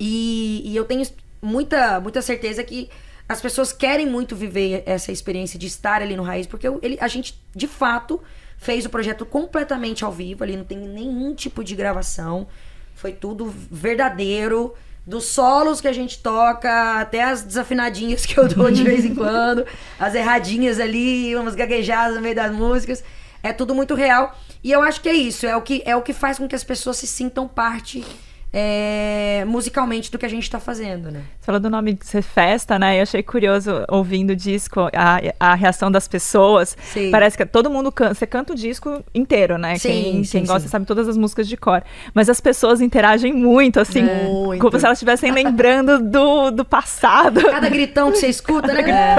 [0.00, 1.02] e, e eu tenho
[1.40, 2.88] muita, muita certeza que
[3.28, 7.08] as pessoas querem muito viver essa experiência de estar ali no Raiz, porque ele, a
[7.08, 8.20] gente, de fato,
[8.56, 12.46] fez o projeto completamente ao vivo, ali não tem nenhum tipo de gravação.
[12.94, 14.74] Foi tudo verdadeiro.
[15.06, 19.14] Dos solos que a gente toca, até as desafinadinhas que eu dou de vez em
[19.16, 19.64] quando,
[19.98, 23.02] as erradinhas ali, umas gaguejadas no meio das músicas.
[23.42, 24.38] É tudo muito real.
[24.62, 26.54] E eu acho que é isso, é o que, é o que faz com que
[26.54, 28.04] as pessoas se sintam parte
[28.52, 31.22] é, musicalmente do que a gente tá fazendo, né?
[31.38, 32.98] Você falou do nome de ser festa, né?
[32.98, 36.76] Eu achei curioso ouvindo o disco, a, a reação das pessoas.
[36.82, 37.10] Sim.
[37.10, 38.14] Parece que todo mundo canta.
[38.14, 39.76] Você canta o disco inteiro, né?
[39.76, 41.82] Sim, quem sim, quem gosta sabe todas as músicas de cor.
[42.14, 44.02] Mas as pessoas interagem muito, assim.
[44.02, 44.60] Muito.
[44.60, 47.42] Como se elas estivessem lembrando do, do passado.
[47.42, 49.18] Cada gritão que você escuta, né?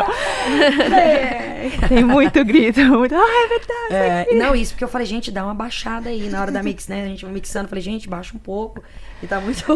[0.92, 1.56] É.
[1.88, 3.16] Tem muito grito, muito.
[3.16, 4.30] Ah, é verdade.
[4.32, 6.88] É, não, isso, porque eu falei, gente, dá uma baixada aí na hora da mix,
[6.88, 7.04] né?
[7.04, 8.84] A gente mixando, falei, gente, baixa um pouco.
[9.22, 9.64] E tá muito.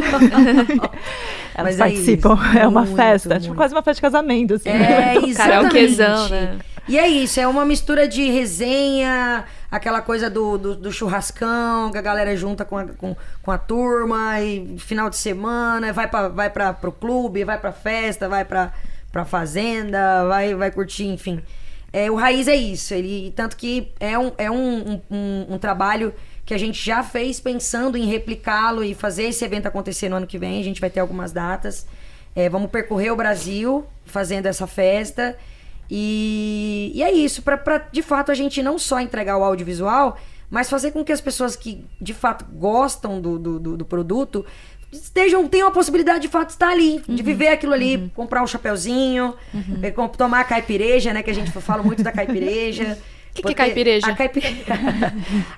[1.55, 2.35] Elas Mas é participam.
[2.35, 3.29] isso, É, uma muito, festa.
[3.35, 3.57] Tipo, muito.
[3.57, 4.69] quase uma festa de casamento, assim.
[4.69, 5.35] É, exatamente.
[5.35, 6.59] Karaokezão, né?
[6.87, 11.97] E é isso, é uma mistura de resenha, aquela coisa do, do, do churrascão, que
[11.97, 16.27] a galera junta com a, com, com a turma, e final de semana, vai, pra,
[16.27, 18.73] vai pra, pro clube, vai pra festa, vai pra,
[19.13, 21.41] pra fazenda, vai, vai curtir, enfim.
[21.93, 26.11] É, o Raiz é isso, ele, tanto que é, um, é um, um, um- trabalho
[26.43, 30.25] que a gente já fez pensando em replicá-lo e fazer esse evento acontecer no ano
[30.25, 30.59] que vem.
[30.59, 31.85] A gente vai ter algumas datas.
[32.35, 35.37] É, vamos percorrer o Brasil fazendo essa festa.
[35.89, 40.17] E, e é isso, pra de fato a gente não só entregar o audiovisual,
[40.49, 44.43] mas fazer com que as pessoas que de fato gostam do, do- do produto
[44.93, 48.47] estejam, tenham a possibilidade de fato de estar ali, de viver aquilo ali, comprar um
[48.47, 49.33] chapeuzinho,
[49.81, 51.21] eh, com- tomar a caipireja, né?
[51.23, 52.97] Que a gente fala muito da caipireja.
[53.33, 54.07] Que que é caipireja?
[54.07, 54.15] A,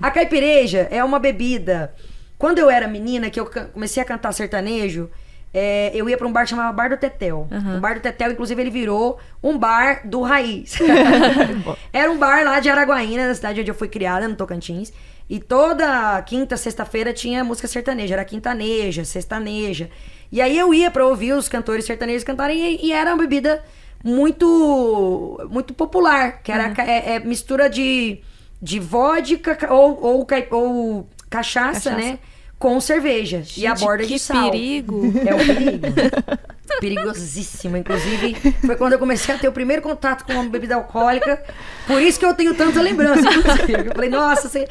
[0.00, 1.94] a caipireja é uma bebida.
[2.38, 5.10] Quando eu era menina, que eu comecei a cantar sertanejo,
[5.52, 7.48] é, eu ia pra um bar que chamava Bar do Tetel.
[7.76, 10.76] O Bar do Tetel, inclusive, ele virou um bar do Raiz.
[11.92, 14.92] era um bar lá de Araguaína, na cidade onde eu fui criada, no Tocantins.
[15.28, 18.14] E toda quinta, sexta-feira tinha música sertaneja.
[18.14, 19.90] Era quintaneja, sextaneja.
[20.30, 23.62] E aí eu ia pra ouvir os cantores sertanejos cantarem e, e era uma bebida
[24.04, 28.18] muito muito popular, que era ca- é, é mistura de,
[28.62, 31.96] de vodka ou, ou, ou cachaça, Cachaça.
[31.96, 32.18] né?
[32.58, 33.42] Com cerveja.
[33.56, 34.50] e a Gente, borda que de sal.
[34.50, 35.12] perigo.
[35.26, 35.86] É um perigo.
[36.80, 37.76] Perigosíssimo.
[37.76, 41.42] Inclusive, foi quando eu comecei a ter o primeiro contato com uma bebida alcoólica.
[41.86, 43.86] Por isso que eu tenho tanta lembrança, inclusive.
[43.88, 44.66] Eu falei, nossa, você...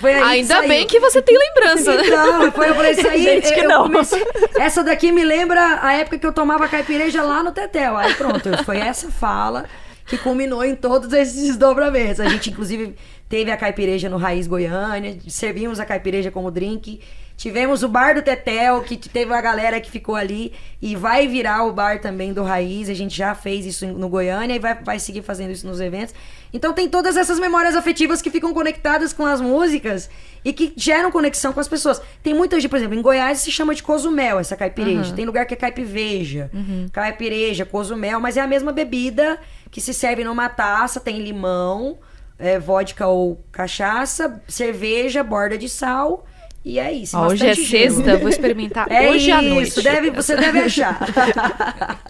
[0.00, 0.68] foi aí que Ainda saiu.
[0.68, 2.02] bem que você tem lembrança, né?
[2.06, 3.22] Então, foi, eu falei, isso aí.
[3.22, 3.84] Gente que não.
[3.84, 4.24] comecei-
[4.58, 7.96] essa daqui me lembra a época que eu tomava caipireja lá no Tetel.
[7.96, 9.66] Aí pronto, foi essa fala
[10.06, 12.18] que culminou em todos esses desdobramentos.
[12.20, 12.96] A gente, inclusive,
[13.30, 17.00] teve a caipireja no Raiz Goiânia, servimos a caipireja como drink.
[17.36, 20.52] Tivemos o bar do Tetel, que teve uma galera que ficou ali.
[20.82, 22.90] E vai virar o bar também do Raiz.
[22.90, 26.12] A gente já fez isso no Goiânia e vai, vai seguir fazendo isso nos eventos.
[26.52, 30.10] Então tem todas essas memórias afetivas que ficam conectadas com as músicas
[30.44, 32.02] e que geram conexão com as pessoas.
[32.24, 35.14] Tem muita gente, por exemplo, em Goiás se chama de cozumel essa caipireja.
[35.14, 36.50] Tem lugar que é caipiveja,
[36.92, 39.38] caipireja, cozumel, mas é a mesma bebida
[39.70, 41.96] que se serve numa taça, tem limão,
[42.40, 46.24] é, vodka ou cachaça, cerveja, borda de sal.
[46.64, 47.16] E é isso.
[47.16, 47.66] Ó, hoje é gelo.
[47.68, 49.82] sexta, vou experimentar É hoje isso, à noite.
[49.82, 50.98] Deve, você deve achar.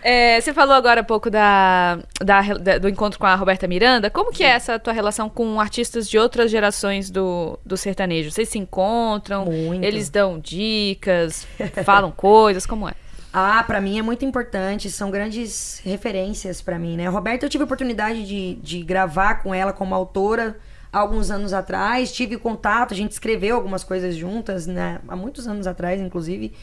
[0.00, 4.08] É, você falou agora há pouco da, da- da- do encontro com a Roberta Miranda.
[4.08, 8.30] Como que é essa tua relação com artistas de outras gerações do, do sertanejo?
[8.30, 9.44] Vocês se encontram?
[9.46, 9.84] Muito.
[9.84, 11.46] Eles dão dicas,
[11.84, 12.92] falam coisas, como é?
[13.32, 17.08] Ah, pra mim é muito importante, são grandes referências pra mim, né?
[17.08, 20.58] Roberta, eu tive a oportunidade de, de gravar com ela como autora
[20.90, 25.00] alguns anos atrás, tive contato, a gente escreveu algumas coisas juntas, né?
[25.06, 26.54] Há muitos anos atrás, inclusive.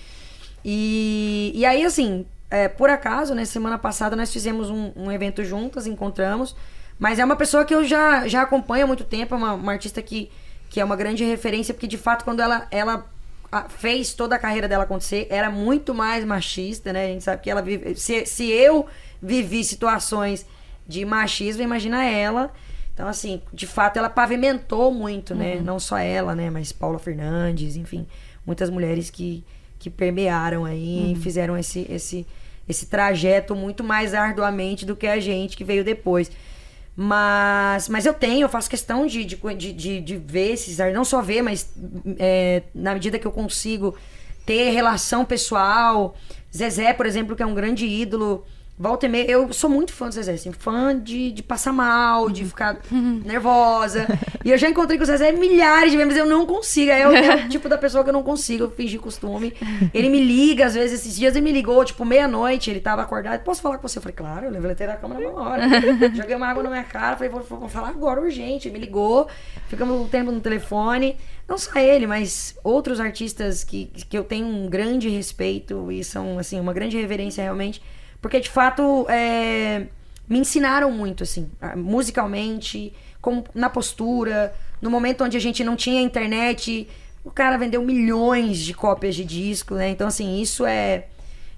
[0.63, 3.45] E, e aí, assim, é, por acaso, né?
[3.45, 6.56] Semana passada nós fizemos um, um evento juntas, encontramos.
[6.97, 9.71] Mas é uma pessoa que eu já, já acompanho há muito tempo, é uma, uma
[9.73, 10.32] artista que,
[10.69, 13.06] que é uma grande referência, porque de fato, quando ela, ela
[13.63, 17.06] fez toda a carreira dela acontecer, era muito mais machista, né?
[17.06, 17.96] A gente sabe que ela vive.
[17.96, 18.86] Se, se eu
[19.22, 20.46] vivi situações
[20.88, 22.52] de machismo, imagina ela.
[22.94, 25.60] Então, assim, de fato, ela pavimentou muito, né?
[25.62, 26.50] Não só ela, né?
[26.50, 28.08] Mas Paula Fernandes, enfim,
[28.46, 29.44] muitas mulheres que,
[29.78, 32.26] que permearam aí e fizeram esse, esse,
[32.70, 36.32] esse trajeto muito mais arduamente do que a gente que veio depois.
[36.96, 41.22] Mas, mas eu tenho, eu faço questão de, de, de, de, ver esses, não só
[41.22, 41.74] ver, mas
[42.18, 43.98] é, na medida que eu consigo
[44.46, 46.16] ter relação pessoal.
[46.56, 48.46] Zezé, por exemplo, que é um grande ídolo.
[48.78, 52.30] Volta e meia, eu sou muito fã do Zezé, assim, fã de, de passar mal,
[52.30, 54.06] de ficar nervosa.
[54.44, 56.92] E eu já encontrei com o Zezé milhares de vezes, mas eu não consigo.
[56.92, 59.54] É o, é o tipo da pessoa que eu não consigo fingir costume.
[59.94, 63.42] Ele me liga, às vezes, esses dias ele me ligou, tipo, meia-noite, ele tava acordado.
[63.44, 63.98] Posso falar com você?
[63.98, 65.64] Eu falei, claro, eu levantei da cama na mesma hora.
[66.14, 68.68] Joguei uma água na minha cara, falei, vou, vou falar agora, urgente.
[68.68, 69.30] Ele me ligou,
[69.70, 71.16] ficamos um tempo no telefone.
[71.48, 76.38] Não só ele, mas outros artistas que, que eu tenho um grande respeito e são,
[76.38, 77.82] assim, uma grande reverência realmente.
[78.26, 79.86] Porque, de fato, é,
[80.28, 86.02] me ensinaram muito, assim, musicalmente, como na postura, no momento onde a gente não tinha
[86.02, 86.88] internet,
[87.24, 89.90] o cara vendeu milhões de cópias de disco, né?
[89.90, 91.06] Então, assim, isso é,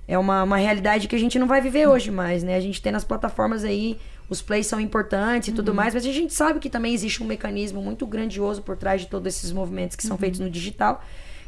[0.10, 2.58] é uma, uma realidade que a gente não vai viver hoje mais, né?
[2.58, 3.98] A gente tem nas plataformas aí,
[4.30, 7.26] os plays são importantes e tudo mais, mas a gente sabe que também existe um
[7.26, 11.02] mecanismo muito grandioso por trás de todos esses movimentos que são feitos no digital.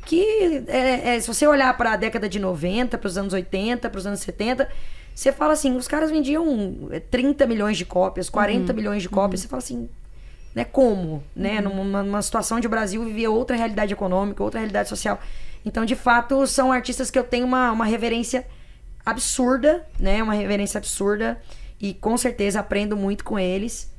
[0.06, 3.90] Que é, é, se você olhar para a década de 90, para os anos 80,
[3.90, 4.66] para os anos 70,
[5.20, 9.42] você fala assim, os caras vendiam é, 30 milhões de cópias, 40 milhões de cópias,
[9.42, 9.90] você fala assim,
[10.56, 15.20] né, como, né, numa, numa situação o Brasil vivia outra realidade econômica, outra realidade social.
[15.66, 18.48] Então, de fato, são artistas que eu tenho uma, uma reverência
[19.06, 21.38] absurda, né, uma reverência absurda.
[21.82, 23.92] E com certeza aprendo muito com eles.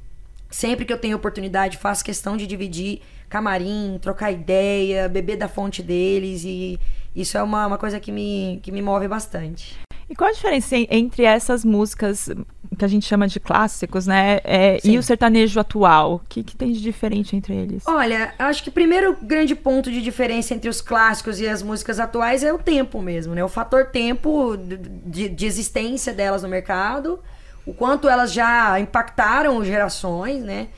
[0.50, 5.83] Sempre que eu tenho oportunidade, faço questão de dividir camarim, trocar ideia, beber da fonte
[5.83, 6.44] deles.
[6.44, 6.80] E
[7.14, 9.78] isso é uma, uma coisa que me, que me move bastante.
[10.10, 12.28] E qual a diferença en- entre essas músicas
[12.76, 14.40] que a gente chama de clássicos, né?
[14.42, 16.14] é, e o sertanejo atual?
[16.14, 17.84] O que, que tem de diferente entre eles?
[17.86, 22.00] Olha, acho que o primeiro grande ponto de diferença entre os clássicos e as músicas
[22.00, 23.44] atuais é o tempo mesmo, né?
[23.44, 27.20] O fator tempo de, de- de existência delas no mercado,
[27.64, 30.68] o quanto elas já impactaram gerações, né?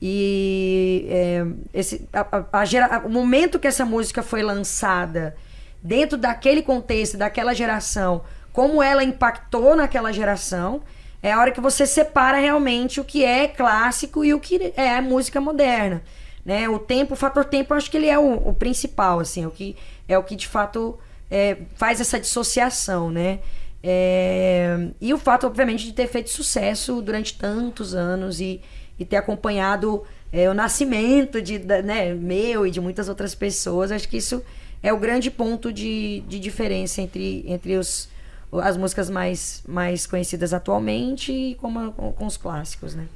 [0.00, 5.36] E é, esse, a- a- a gera- o momento que essa música foi lançada,
[5.82, 8.22] dentro daquele contexto, daquela geração,
[8.58, 10.82] como ela impactou naquela geração,
[11.22, 15.00] é a hora que você separa realmente o que é clássico e o que é
[15.00, 16.02] música moderna.
[16.44, 16.68] Né?
[16.68, 19.50] O tempo, o fator tempo, eu acho que ele é o, o principal, assim, o
[19.52, 19.76] que,
[20.08, 20.98] é o que de fato
[21.30, 23.38] é, faz essa dissociação, né?
[23.80, 28.60] É, e o fato, obviamente, de ter feito sucesso durante tantos anos e,
[28.98, 33.92] e ter acompanhado é, o nascimento de, da- né, meu e de muitas outras pessoas,
[33.92, 34.42] acho que isso
[34.82, 38.08] é o grande ponto de, de diferença entre, entre os,
[38.52, 43.06] as músicas mais, mais conhecidas atualmente e como, com, com os clássicos, né?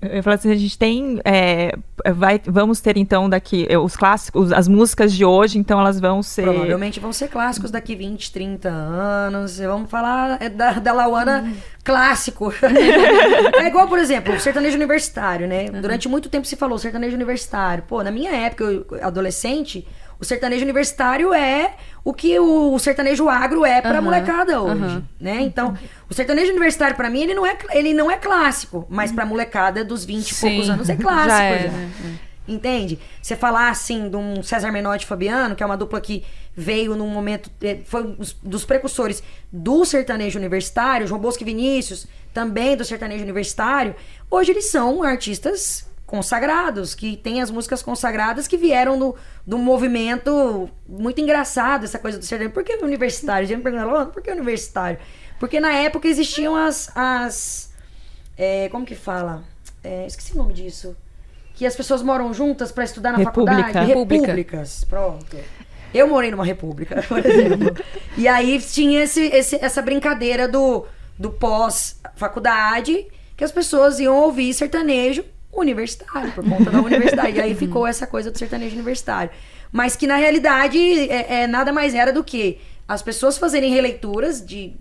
[0.00, 1.20] Eu falar assim, a gente tem.
[1.24, 1.76] é,
[2.14, 6.42] vai, vamos ter então daqui os clássicos, as músicas de hoje, então elas vão ser.
[6.42, 9.58] Provavelmente vão ser clássicos daqui 20, 30 anos.
[9.58, 11.52] Vamos falar é, da, da Lauana
[11.82, 12.52] clássico.
[13.60, 15.68] é igual, por exemplo, o sertanejo universitário, né?
[15.68, 17.82] Durante muito tempo se falou sertanejo universitário.
[17.88, 19.86] Pô, na minha época, eu, adolescente,
[20.20, 21.74] o sertanejo universitário é
[22.04, 25.40] o que o, o sertanejo agro é pra molecada hoje, né?
[25.42, 25.76] Então,
[26.08, 29.84] o sertanejo universitário pra mim ele não é ele não é clássico, mas pra molecada
[29.84, 31.68] dos 20 e poucos anos é clássico já é, já.
[31.70, 31.90] né?
[32.48, 33.00] Entende?
[33.20, 36.22] Você falar assim de um César Menotti e Fabiano, que é uma dupla que
[36.54, 37.50] veio num momento.
[37.60, 39.20] eh, Foi um dos- dos precursores
[39.52, 43.96] do sertanejo universitário, João Bosco e Vinícius, também do sertanejo universitário.
[44.30, 49.16] Hoje eles são artistas consagrados, que têm as músicas consagradas que vieram do,
[49.46, 52.54] do movimento muito engraçado, essa coisa do sertanejo.
[52.54, 53.44] Por que universitário?
[53.44, 54.98] A gente me pergunta, "Luana, por que universitário?
[55.40, 56.90] Porque na época existiam as.
[56.96, 57.72] as
[58.38, 59.42] eh, como que fala?
[59.82, 60.96] Eh, esqueci o nome disso
[61.54, 63.56] que as pessoas moram juntas para estudar na República.
[63.62, 63.86] faculdade.
[63.88, 64.22] República.
[64.26, 64.84] Repúblicas.
[64.84, 65.36] Pronto.
[65.94, 67.74] Eu morei numa república, por exemplo.
[68.16, 70.84] e aí tinha esse, esse- essa brincadeira do,
[71.18, 75.24] do pós-faculdade, que as pessoas iam ouvir sertanejo
[75.60, 77.36] universitário, por conta da universidade.
[77.36, 79.30] E aí ficou essa coisa do sertanejo universitário.
[79.72, 80.78] Mas que na realidade
[81.10, 84.74] é, é nada mais era do que as pessoas fazerem releituras de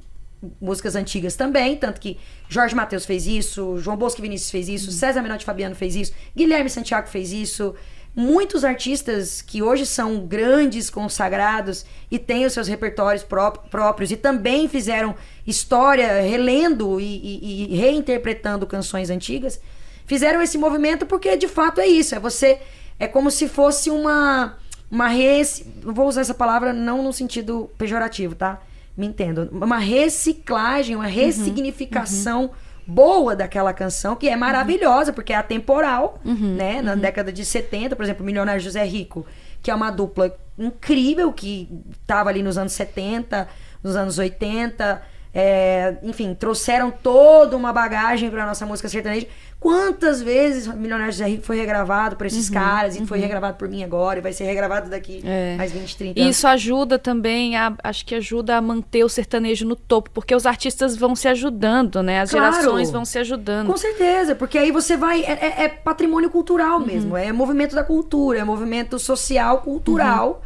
[0.61, 5.21] músicas antigas também, tanto que Jorge Mateus fez isso, João Bosco Vinícius fez isso, César
[5.23, 7.73] Menotti Fabiano fez isso, Guilherme Santiago fez isso.
[8.17, 14.15] Muitos artistas que hoje são grandes, consagrados e têm os seus repertórios pró- próprios e
[14.15, 15.15] também fizeram
[15.45, 19.59] história relendo e, e- e reinterpretando canções antigas,
[20.05, 22.59] fizeram esse movimento porque de fato é isso, é você
[22.99, 24.57] é como se fosse uma
[24.89, 25.65] uma res...
[25.83, 28.61] vou usar essa palavra não no sentido pejorativo, tá?
[28.95, 29.49] Me entendo.
[29.51, 32.51] Uma reciclagem, uma ressignificação
[32.87, 36.19] boa daquela canção, que é maravilhosa, porque é atemporal,
[36.55, 36.81] né?
[36.81, 39.25] Na década de 70, por exemplo, Milionário José Rico,
[39.61, 41.67] que é uma dupla incrível, que
[42.05, 43.47] tava ali nos anos 70,
[43.83, 45.01] nos anos 80,
[45.33, 49.27] é, enfim, trouxeram toda uma bagagem para nossa música sertaneja.
[49.65, 53.83] Quantas vezes Milionário José Rico foi regravado por esses caras e foi regravado por mim
[53.83, 55.55] agora e vai ser regravado daqui É.
[55.57, 56.35] mais 20, 30 E anos.
[56.37, 60.45] isso ajuda também, a, acho que ajuda a manter o sertanejo no topo, porque os
[60.45, 62.21] artistas vão se ajudando, né?
[62.21, 62.53] As Claro.
[62.53, 63.65] gerações vão se ajudando.
[63.65, 65.23] Com certeza, porque aí você vai.
[65.23, 66.85] É, é- é patrimônio cultural Uhum.
[66.85, 67.17] mesmo.
[67.17, 70.43] É movimento da cultura, é movimento social, cultural,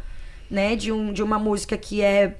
[0.50, 0.56] Uhum.
[0.56, 0.74] né?
[0.74, 2.36] De, um, de uma música que é,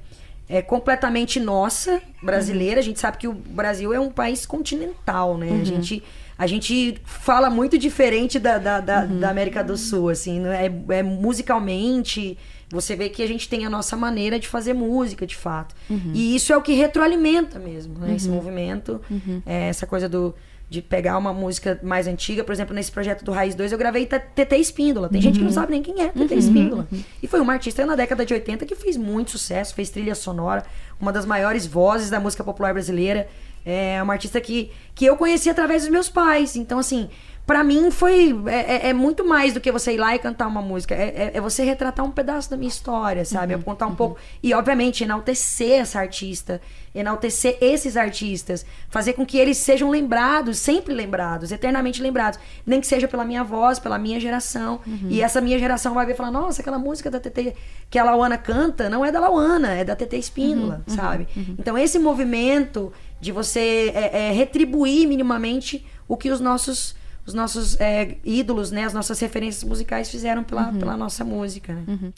[0.48, 2.76] é completamente nossa, brasileira.
[2.76, 2.78] Uhum.
[2.78, 5.58] A gente sabe que o Brasil é um país continental, né?
[5.60, 6.02] A, gente,
[6.42, 9.20] a gente fala muito diferente da, da, da, Uhum.
[9.20, 10.42] da América do Sul, assim.
[10.46, 12.38] É, é musicalmente.
[12.70, 15.74] Você vê que a gente tem a nossa maneira de fazer música, de fato.
[15.88, 16.12] Uhum.
[16.14, 18.14] E isso é o que retroalimenta mesmo, né?
[18.14, 19.42] Esse movimento, Uhum.
[19.44, 20.34] é, essa coisa do,
[20.68, 22.44] de pegar uma música mais antiga.
[22.44, 25.08] Por exemplo, nesse projeto do Raiz 2, eu gravei TT Espíndola.
[25.08, 25.46] Tem gente que Uhum.
[25.46, 26.86] não sabe nem quem é TT Espíndola.
[27.22, 30.64] E foi uma artista na década de 80 que fez muito sucesso, fez trilha sonora,
[31.00, 33.28] uma das maiores vozes da música popular brasileira.
[33.64, 36.56] É uma artista que, que eu conheci através dos meus pais.
[36.56, 37.08] Então, assim,
[37.46, 38.34] pra mim foi.
[38.46, 40.94] É, é- é muito mais do que você ir lá e cantar uma música.
[40.94, 43.52] É, é- é você retratar um pedaço da minha história, sabe?
[43.54, 44.16] É contar um pouco.
[44.42, 46.60] E, obviamente, enaltecer essa artista,
[46.94, 52.38] enaltecer esses artistas, fazer com que eles sejam lembrados, sempre lembrados, eternamente lembrados.
[52.66, 54.80] Nem que seja pela minha voz, pela minha geração.
[55.08, 57.54] E essa minha geração vai ver e falar: nossa, aquela música da TT
[57.90, 61.26] que a Lauana canta não é da Lauana, é da TT Espíndola, sabe?
[61.58, 67.78] Então, esse movimento de você é, é, retribuir minimamente o que os nossos os nossos
[67.78, 71.74] é, ídolos, né, as nossas referências musicais fizeram pela, pela nossa música.
[71.74, 72.12] Né?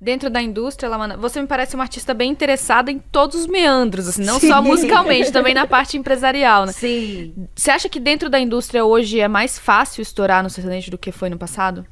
[0.00, 4.08] Dentro da indústria, Lamana, você me parece uma artista bem interessada em todos os meandros,
[4.08, 4.48] assim, não Sim.
[4.48, 6.72] só musicalmente, também na parte empresarial, né?
[6.72, 7.34] Sim.
[7.54, 11.12] Você acha que dentro da indústria hoje é mais fácil estourar no sertanejo do que
[11.12, 11.84] foi no passado?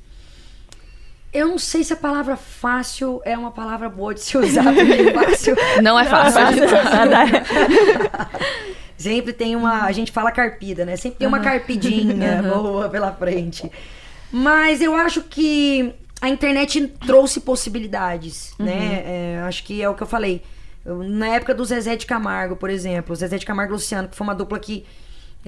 [1.32, 5.12] Eu não sei se a palavra fácil é uma palavra boa de se usar, porque
[5.12, 6.40] fácil Não é fácil.
[8.96, 9.84] sempre tem uma.
[9.84, 10.96] A gente fala carpida, né?
[10.96, 13.70] Sempre tem uma carpidinha boa pela frente.
[14.32, 19.02] Mas eu acho que a internet trouxe possibilidades, né?
[19.04, 20.42] É, acho que é o que eu falei.
[20.84, 24.16] Na época do Zezé de Camargo, por exemplo, o Zezé de Camargo e Luciano, que
[24.16, 24.86] foi uma dupla que.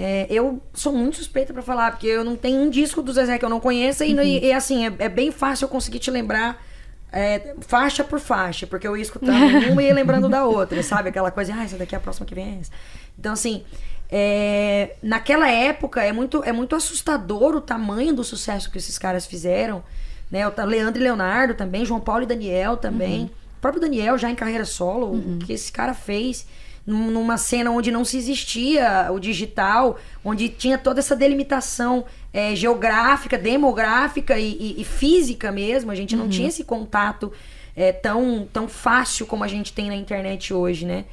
[0.02, 3.38] É, eu sou muito suspeita pra falar, porque eu não tenho um disco do Zezé
[3.38, 6.10] que eu não conheça, e, e, e, assim, é, é bem fácil eu conseguir te
[6.10, 6.64] lembrar
[7.12, 9.36] é, faixa por faixa, porque eu ia escutando
[9.70, 11.10] uma e ia lembrando da outra, sabe?
[11.10, 12.70] Aquela coisa, ah, essa daqui é a próxima que vem é essa.
[13.18, 13.62] Então, assim,
[14.10, 19.26] é, naquela época é muito, é muito assustador o tamanho do sucesso que esses caras
[19.26, 19.84] fizeram.
[20.30, 20.48] Né?
[20.48, 23.24] O Leandro e Leonardo também, João Paulo e Daniel também.
[23.58, 26.46] O próprio Daniel já em carreira solo, o que esse cara fez
[26.86, 33.36] numa cena onde não se existia o digital, onde tinha toda essa delimitação é, geográfica,
[33.38, 35.90] demográfica e, e- e física mesmo.
[35.90, 37.32] A gente não tinha esse contato
[37.76, 41.04] é, tão, tão fácil como a gente tem na internet hoje, né?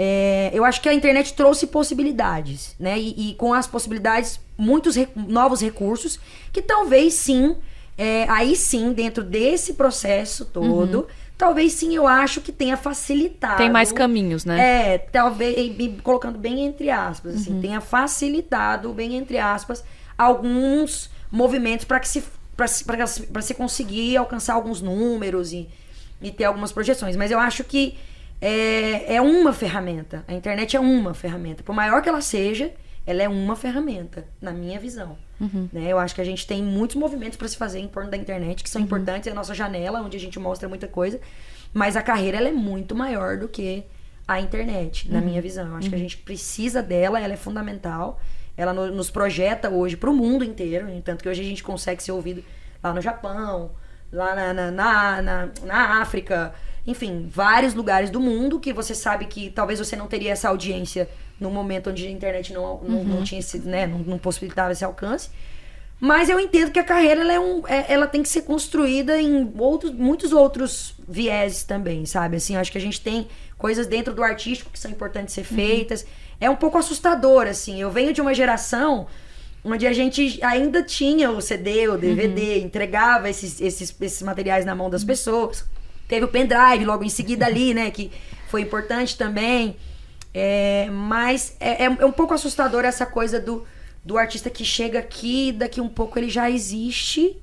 [0.00, 2.98] É, eu acho que a internet trouxe possibilidades, né?
[2.98, 6.18] E, e com as possibilidades, muitos re- novos recursos
[6.52, 7.56] que talvez sim,
[7.96, 11.08] é, aí sim, dentro desse processo todo,
[11.38, 13.56] talvez sim eu acho que tenha facilitado.
[13.56, 14.94] Tem mais caminhos, né?
[14.94, 15.56] É, talvez,
[16.02, 19.84] colocando bem entre aspas, assim, tenha facilitado, bem entre aspas,
[20.18, 22.24] alguns movimentos para que se
[22.56, 25.68] para se conseguir alcançar alguns números e,
[26.20, 27.14] e ter algumas projeções.
[27.14, 27.96] Mas eu acho que
[28.40, 30.24] é, é uma ferramenta.
[30.26, 31.62] A internet é uma ferramenta.
[31.62, 32.72] Por maior que ela seja,
[33.08, 35.16] ela é uma ferramenta, na minha visão.
[35.72, 35.86] Né?
[35.88, 38.62] Eu acho que a gente tem muitos movimentos para se fazer em torno da internet
[38.62, 41.18] que são importantes, é a nossa janela, onde a gente mostra muita coisa.
[41.72, 43.84] Mas a carreira ela é muito maior do que
[44.26, 45.66] a internet, na minha visão.
[45.68, 48.20] Eu acho que a gente precisa dela, ela é fundamental.
[48.56, 51.00] Ela no- nos projeta hoje para o mundo inteiro, né?
[51.04, 52.44] tanto que hoje a gente consegue ser ouvido
[52.84, 53.70] lá no Japão,
[54.12, 56.52] lá na, na, na, na- na África,
[56.86, 61.08] enfim, vários lugares do mundo que você sabe que talvez você não teria essa audiência
[61.40, 64.84] no momento onde a internet não, não, não tinha esse, né, não, não possibilitava esse
[64.84, 65.30] alcance.
[66.00, 69.20] Mas eu entendo que a carreira ela, é um, é- ela tem que ser construída
[69.20, 72.36] em outros, muitos outros vieses também, sabe?
[72.36, 73.26] Assim, acho que a gente tem
[73.56, 76.06] coisas dentro do artístico que são importantes ser feitas.
[76.40, 77.80] É um pouco assustador, assim.
[77.80, 79.08] Eu venho de uma geração
[79.64, 84.76] onde a gente ainda tinha o CD, o DVD, entregava esses, esses, esses materiais na
[84.76, 85.64] mão das pessoas.
[86.06, 87.90] Teve o pendrive logo em seguida ali, né?
[87.90, 88.12] Que
[88.46, 89.76] foi importante também.
[90.40, 93.66] É, mas é, é- é um pouco assustador essa coisa do,
[94.04, 97.36] do artista que chega aqui, daqui um pouco ele já existe,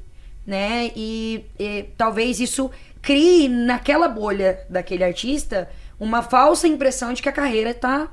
[0.47, 0.91] né?
[0.95, 2.71] E, e talvez isso
[3.01, 5.69] crie naquela bolha daquele artista
[5.99, 8.09] uma falsa impressão de que a carreira tá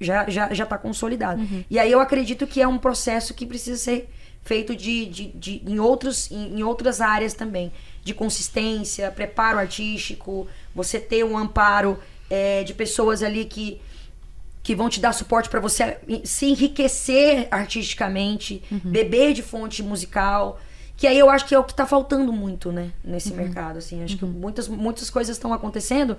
[0.00, 1.40] já já já tá consolidada.
[1.70, 4.08] E aí eu acredito que é um processo que precisa ser
[4.42, 7.72] feito de, de, de em outros em, em outras áreas também,
[8.02, 11.98] de consistência, preparo artístico, você ter um amparo
[12.28, 13.80] é, de pessoas ali que
[14.66, 20.58] que vão te dar suporte para você se enriquecer artisticamente, beber de fonte musical.
[20.96, 24.02] Que aí eu acho que é o que tá faltando muito, né, nesse mercado, assim.
[24.02, 26.16] Acho que muitas, muitas coisas estão acontecendo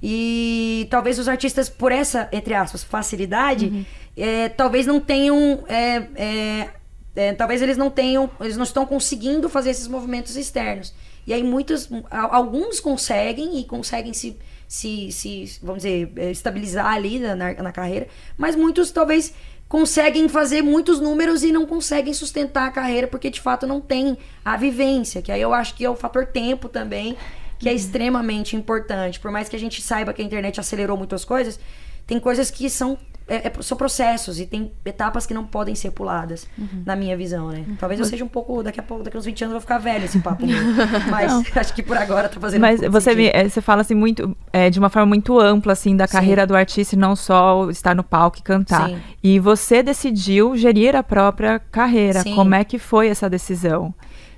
[0.00, 3.84] e talvez os artistas, por essa, entre aspas, facilidade,
[4.16, 5.64] é, talvez não tenham.
[5.66, 6.70] é, é,
[7.16, 8.30] é, talvez eles não tenham.
[8.40, 10.94] Eles não estão conseguindo fazer esses movimentos externos.
[11.26, 11.88] E aí muitos.
[12.12, 14.38] Alguns conseguem e conseguem se.
[14.68, 18.06] Se, se vamos dizer, é, estabilizar ali na, na, na carreira,
[18.36, 19.32] mas muitos talvez
[19.68, 24.16] conseguem fazer muitos números e não conseguem sustentar a carreira porque de fato não tem
[24.44, 27.16] a vivência, que aí eu acho que é o fator tempo também,
[27.58, 29.20] que é extremamente importante.
[29.20, 31.58] Por mais que a gente saiba que a internet acelerou muitas coisas,
[32.06, 32.96] tem coisas que são,
[33.28, 36.46] é- é- são processos e tem etapas que não podem ser puladas,
[36.86, 37.64] na minha visão, né?
[37.78, 39.60] Talvez eu seja um pouco, daqui a pouco, daqui a uns 20 anos eu vou
[39.60, 40.56] ficar velho esse papo meu.
[41.10, 43.94] Mas acho que por agora tá fazendo Mas um você, me- eh, você fala assim
[43.94, 46.12] muito é, de uma forma muito ampla assim da Sim.
[46.12, 48.88] carreira do artista e não só estar no palco e cantar.
[48.88, 48.98] Sim.
[49.22, 52.20] E você decidiu gerir a própria carreira.
[52.22, 52.34] Sim.
[52.34, 53.94] Como é que foi essa decisão?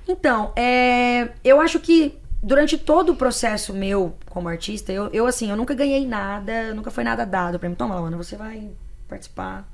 [0.07, 5.49] Então, é, eu acho que durante todo o processo meu como artista, eu, eu assim,
[5.51, 7.75] eu nunca ganhei nada, nunca foi nada dado pra mim.
[7.75, 8.69] Toma, Luana, você vai
[9.11, 9.67] participar,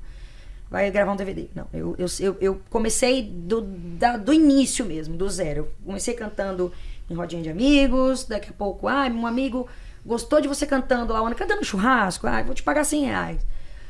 [0.70, 1.48] vai gravar um DVD.
[1.54, 5.60] Não, eu, eu, eu, comecei do, da- do início mesmo, do zero.
[5.60, 6.72] Eu comecei cantando
[7.08, 9.66] em rodinha de amigos, daqui a pouco, ah, um amigo
[10.04, 13.46] gostou de você cantando lá, cantando no churrasco, ah, vou te pagar 100 reais.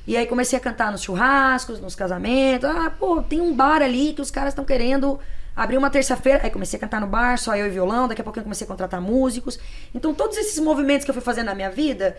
[0.07, 2.69] E aí comecei a cantar nos churrascos, nos casamentos.
[2.69, 5.19] Ah, pô, tem um bar ali que os caras estão querendo
[5.55, 6.41] abrir uma terça-feira.
[6.43, 8.09] Aí comecei a cantar no bar, só eu e violão.
[8.09, 9.59] Daqui a pouco eu comecei a contratar músicos.
[9.95, 12.17] Então todos esses movimentos que eu fui fazendo na minha vida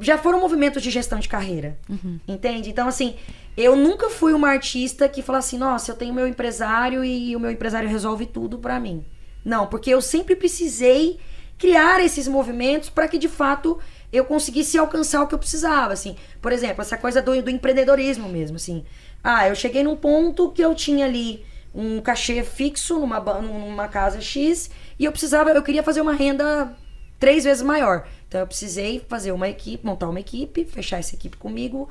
[0.00, 1.78] já foram movimentos de gestão de carreira.
[2.26, 2.70] Entende?
[2.70, 3.14] Então, assim,
[3.56, 7.40] eu nunca fui uma artista que fala assim, nossa, eu tenho meu empresário e o
[7.40, 9.04] meu empresário resolve tudo pra mim.
[9.44, 11.18] Não, porque eu sempre precisei
[11.58, 13.78] criar esses movimentos para que de fato
[14.12, 16.16] eu conseguisse alcançar o que eu precisava, assim.
[16.40, 18.84] Por exemplo, essa coisa do, do empreendedorismo mesmo, assim.
[19.22, 24.20] Ah, eu cheguei num ponto que eu tinha ali um cachê fixo numa, numa casa
[24.20, 26.76] X e eu precisava, eu queria fazer uma renda
[27.18, 28.06] três vezes maior.
[28.34, 31.88] Então eu precisei fazer uma equipe, montar uma equipe, fechar essa equipe comigo,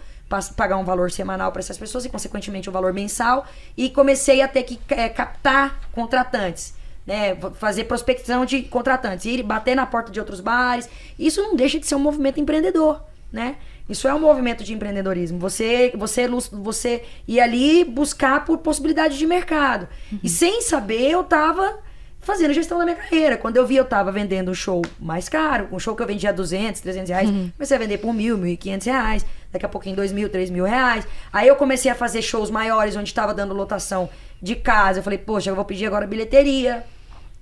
[0.57, 3.45] pagar um valor semanal para essas pessoas e consequentemente um valor mensal
[3.77, 6.73] e comecei a ter que eh, captar contratantes.
[7.07, 10.89] Né, fazer prospecção de contratantes, ir bater na porta de outros bares.
[11.17, 13.55] Isso não deixa de ser um movimento empreendedor, né?
[13.87, 15.39] Isso é um movimento de empreendedorismo.
[15.39, 19.87] Você, você, lu- você ir ali buscar por possibilidade de mercado.
[20.21, 21.77] E sem saber, eu tava
[22.23, 23.37] fazendo gestão da minha carreira.
[23.37, 26.33] Quando eu vi, eu tava vendendo um show mais caro, um show que eu vendia
[26.33, 29.95] 200, 300 reais, comecei a vender por mil, mil e quinhentos reais, daqui a pouquinho
[29.95, 31.05] dois mil, três mil reais.
[31.31, 34.09] Aí eu comecei a fazer shows maiores, onde estava dando lotação
[34.41, 34.99] de casa.
[34.99, 36.83] Eu falei, poxa, eu vou pedir agora bilheteria.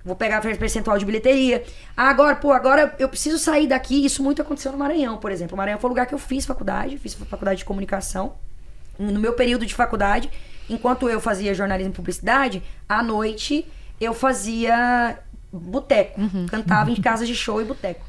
[0.04, 1.62] Vou pegar percentual de bilheteria.
[1.96, 4.04] Ah, agora, pô, agora eu preciso sair daqui.
[4.04, 5.54] Isso muito aconteceu no Maranhão, por exemplo.
[5.54, 8.34] O Maranhão foi o lugar que eu fiz faculdade, fiz faculdade de comunicação.
[8.98, 10.28] No meu período de faculdade,
[10.68, 13.64] enquanto eu fazia jornalismo e publicidade, à noite
[14.04, 15.18] eu fazia
[15.52, 16.20] boteco.
[16.48, 18.04] Cantava em casas de show e boteco.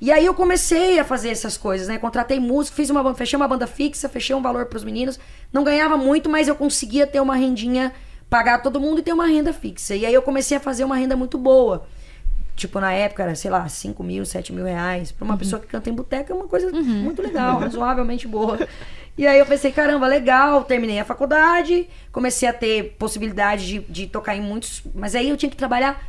[0.00, 1.96] E aí eu comecei a fazer essas coisas, né?
[1.96, 5.18] Contratei músico, fiz uma, fechei uma banda fixa, fechei um valor pros meninos.
[5.52, 7.92] Não ganhava muito, mas eu conseguia ter uma rendinha,
[8.28, 9.94] pagar todo mundo e ter uma renda fixa.
[9.94, 11.86] E aí eu comecei a fazer uma renda muito boa.
[12.62, 15.10] Tipo, na época era, sei lá, 5 mil, 7 mil reais.
[15.10, 18.58] Pra uma pessoa que canta em boteca é uma coisa muito legal, razoavelmente boa.
[19.18, 24.06] E aí eu pensei, caramba, legal, terminei a faculdade, comecei a ter possibilidade de, de
[24.06, 24.82] tocar em muitos.
[24.94, 26.00] Mas aí eu tinha que trabalhar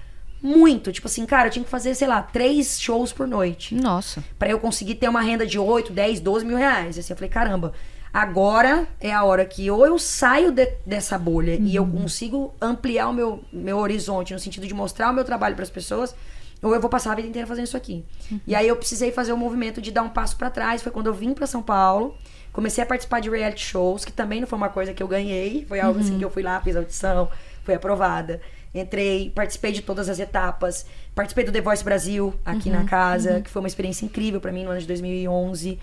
[0.42, 0.92] muito.
[0.92, 3.74] Tipo assim, cara, eu tinha que fazer, sei lá, três shows por noite.
[3.76, 4.24] Nossa.
[4.38, 6.98] Pra eu conseguir ter uma renda de 8, 10, 12 mil reais.
[7.00, 7.74] Assim, eu falei, caramba,
[8.14, 13.10] agora é a hora que ou eu saio de- dessa bolha e eu consigo ampliar
[13.10, 16.16] o meu, meu horizonte no sentido de mostrar o meu trabalho pras pessoas,
[16.64, 18.06] ou eu vou passar a vida inteira fazendo isso aqui.
[18.48, 20.82] E aí eu precisei fazer o movimento de dar um passo pra trás.
[20.82, 22.16] Foi quando eu vim pra São Paulo.
[22.54, 25.66] Comecei a participar de reality shows, que também não foi uma coisa que eu ganhei.
[25.68, 27.30] Foi algo assim que eu fui lá, fiz audição,
[27.64, 28.40] fui aprovada.
[28.74, 30.86] Entrei, participei de todas as etapas.
[31.14, 34.64] Participei do The Voice Brasil aqui na casa, que foi uma experiência incrível pra mim
[34.64, 35.78] no ano de 2011.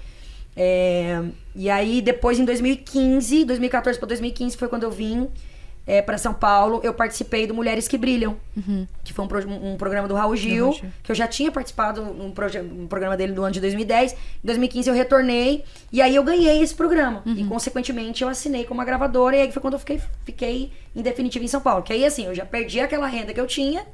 [0.56, 1.22] É,
[1.54, 5.28] e aí, depois, em 2015, 2014 para 2015, foi quando eu vim
[5.90, 6.80] é, para São Paulo.
[6.82, 8.36] Eu participei do Mulheres que Brilham,
[9.04, 10.90] que foi um, pro- um programa do Raul Gil, Gil.
[11.02, 12.26] que eu já tinha participado num
[12.82, 14.12] um programa dele do ano de 2010.
[14.12, 17.22] Em 2015 eu retornei e aí eu ganhei esse programa.
[17.26, 21.02] E consequentemente eu assinei com uma gravadora e aí foi quando eu fiquei, fiquei em
[21.02, 21.82] definitivo em São Paulo.
[21.82, 23.84] Que aí assim, eu já perdi aquela renda que eu tinha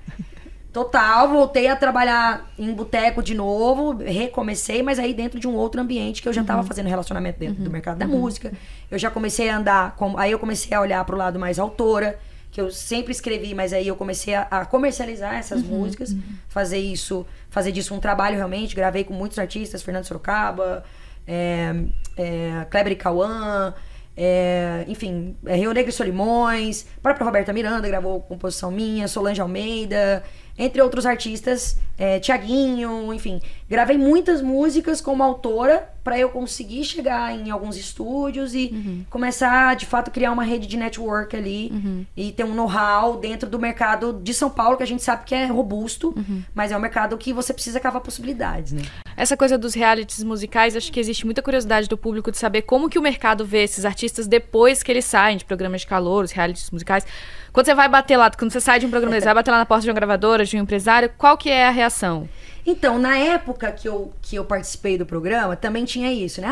[0.77, 5.81] Total, voltei a trabalhar em boteco de novo, recomecei, mas aí dentro de um outro
[5.81, 6.67] ambiente que eu já estava Uhum.
[6.67, 8.53] fazendo relacionamento dentro do mercado da música.
[8.91, 12.19] Eu já comecei a andar, com, aí eu comecei a olhar pro lado mais autora,
[12.51, 16.15] que eu sempre escrevi, mas aí eu comecei a, a comercializar essas Uhum, músicas,
[16.47, 18.77] fazer isso, fazer disso um trabalho realmente.
[18.77, 20.85] Gravei com muitos artistas, Fernando Sorocaba,
[21.27, 21.75] é,
[22.19, 23.73] é, Kleber Cauã,
[24.15, 29.41] é, enfim, é, Rio Negro e Solimões, a própria Roberta Miranda gravou composição minha, Solange
[29.41, 30.23] Almeida,
[30.59, 33.41] entre outros artistas, é, Tiaguinho, enfim.
[33.69, 39.87] Gravei muitas músicas como autora para eu conseguir chegar em alguns estúdios e começar, de
[39.87, 41.73] fato, criar uma rede de network ali
[42.17, 45.35] e ter um know-how dentro do mercado de São Paulo, que a gente sabe que
[45.35, 46.15] é robusto,
[46.55, 48.83] mas é um mercado que você precisa cavar possibilidades, né?
[49.17, 52.89] Essa coisa dos realities musicais, acho que existe muita curiosidade do público de saber como
[52.89, 56.31] que o mercado vê esses artistas depois que eles saem de programas de calor, os
[56.31, 57.05] realities musicais.
[57.57, 59.57] Quando você vai bater lá, quando você sai de um programa desse, vai bater lá
[59.57, 62.29] na porta de uma gravadora, de um empresário, qual que é a reação?
[62.67, 66.49] Então, na época que eu, que eu participei do programa, também tinha isso, né?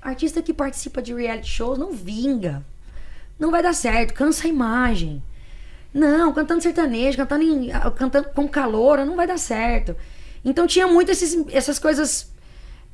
[0.00, 2.64] Ah, artista que participa de reality shows não vinga.
[3.38, 5.22] Não vai dar certo, cansa a imagem.
[5.92, 9.94] Não, cantando sertanejo, cantando, em, ah, cantando com calor, não vai dar certo.
[10.42, 12.32] Então tinha muito esses, essas coisas,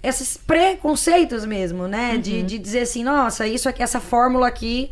[0.02, 2.18] esses preconceitos mesmo, né?
[2.18, 4.90] De, de dizer assim, nossa, isso aqui, essa fórmula aqui.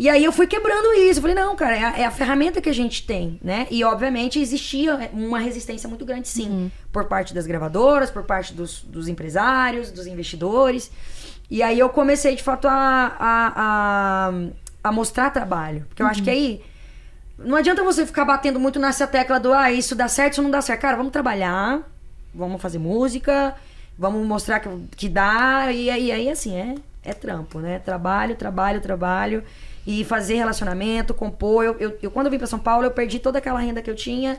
[0.00, 1.18] E aí eu fui quebrando isso.
[1.18, 3.66] Eu falei, não, cara, é a, é a ferramenta que a gente tem, né?
[3.70, 8.80] E obviamente existia uma resistência muito grande, sim, por parte das gravadoras, por parte dos,
[8.80, 10.90] dos empresários, dos investidores.
[11.50, 14.32] E aí eu comecei, de fato, a, a, a,
[14.84, 15.84] a mostrar trabalho.
[15.86, 16.64] Porque eu acho que aí
[17.36, 20.50] não adianta você ficar batendo muito nessa tecla do ah, isso dá certo, isso não
[20.50, 20.80] dá certo.
[20.80, 21.82] Cara, vamos trabalhar,
[22.34, 23.54] vamos fazer música,
[23.98, 25.70] vamos mostrar que, que dá.
[25.70, 26.74] E aí, aí assim, é,
[27.04, 27.78] é trampo, né?
[27.80, 29.44] Trabalho, trabalho, trabalho.
[29.86, 31.64] E fazer relacionamento, compor.
[31.64, 33.90] Eu, eu, eu- quando eu vim pra São Paulo, eu perdi toda aquela renda que
[33.90, 34.38] eu tinha.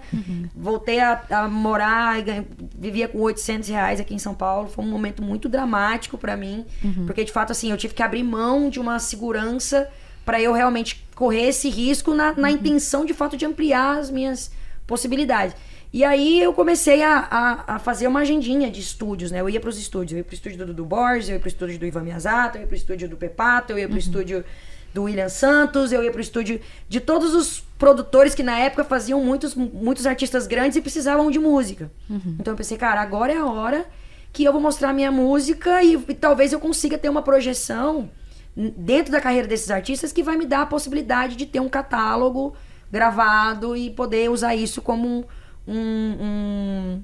[0.55, 2.45] Voltei a, a morar, e
[2.77, 4.69] vivia com 800 reais aqui em São Paulo.
[4.69, 6.65] Foi um momento muito dramático pra mim.
[7.07, 9.89] Porque, de fato, assim, eu tive que abrir mão de uma segurança
[10.23, 14.51] para eu realmente correr esse risco na, na intenção de fato de ampliar as minhas
[14.85, 15.55] possibilidades.
[15.93, 19.41] E aí eu comecei a, a, a fazer uma agendinha de estúdios, né?
[19.41, 21.77] Eu ia pros estúdios, eu ia pro estúdio do Dudu Borges, eu ia pro estúdio
[21.79, 24.45] do Ivan Miyazato, eu ia pro estúdio do Pepato, eu ia pro estúdio
[24.93, 29.23] do William Santos, eu ia pro estúdio de todos os produtores que na época faziam
[29.23, 31.91] muitos, muitos artistas grandes e precisavam de música.
[32.39, 33.85] Então eu pensei, cara, agora é a hora
[34.33, 38.09] que eu vou mostrar minha música e, e talvez eu consiga ter uma projeção
[38.55, 42.53] dentro da carreira desses artistas que vai me dar a possibilidade de ter um catálogo
[42.91, 45.25] gravado e poder usar isso como
[45.67, 47.03] um- um-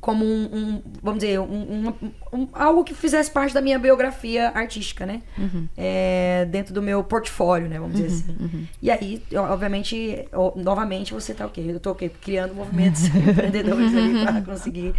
[0.00, 1.92] como um, um- vamos dizer um,
[2.32, 5.22] um- algo que fizesse parte da minha biografia artística né?
[5.76, 8.66] É, dentro do meu portfólio né vamos dizer assim.
[8.82, 10.26] e aí obviamente
[10.56, 11.62] novamente você tá o quê?
[11.66, 12.08] Eu tô o quê?
[12.20, 14.94] Criando movimentos empreendedores ali para conseguir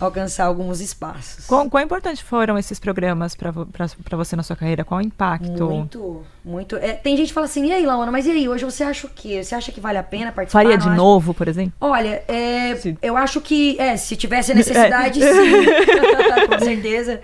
[0.00, 4.84] alcançar alguns espaços Quão, quão importante foram esses programas pra você na sua carreira?
[4.84, 5.64] Qual o impacto?
[5.66, 6.76] Muito, muito.
[6.76, 9.06] É, tem gente que fala assim, e aí, Laona, mas e aí, hoje você acha
[9.06, 9.42] o quê?
[9.42, 10.62] Você acha que vale a pena participar?
[10.62, 10.96] Faria de acha?
[10.96, 11.72] novo, por exemplo?
[11.80, 15.26] Olha, é, eu acho que, é, se tivesse necessidade, sim.
[16.48, 17.20] Com certeza.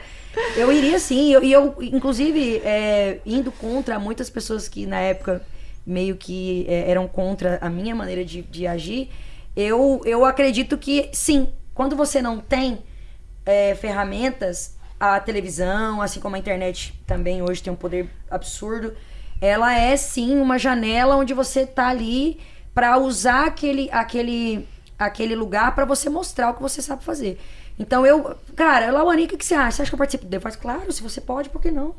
[0.57, 1.33] Eu iria sim.
[1.33, 5.43] Eu- E eu, inclusive, é, indo contra muitas pessoas que na época
[5.87, 9.11] meio que é, eram contra a minha maneira de, de agir,
[9.55, 12.85] eu, eu acredito que sim, quando você não tem
[13.45, 18.95] é, ferramentas, a televisão, assim como a internet também hoje tem um poder absurdo,
[19.41, 22.41] ela é sim uma janela onde você tá ali
[22.73, 24.67] para usar aquele, aquele,
[24.99, 27.39] aquele lugar para você mostrar o que você sabe fazer.
[27.79, 29.73] Então eu, cara, Lauane, o que, que você acha?
[29.77, 30.59] Você acha que eu participo do Voice?
[30.59, 31.95] Claro, se você pode, por que não?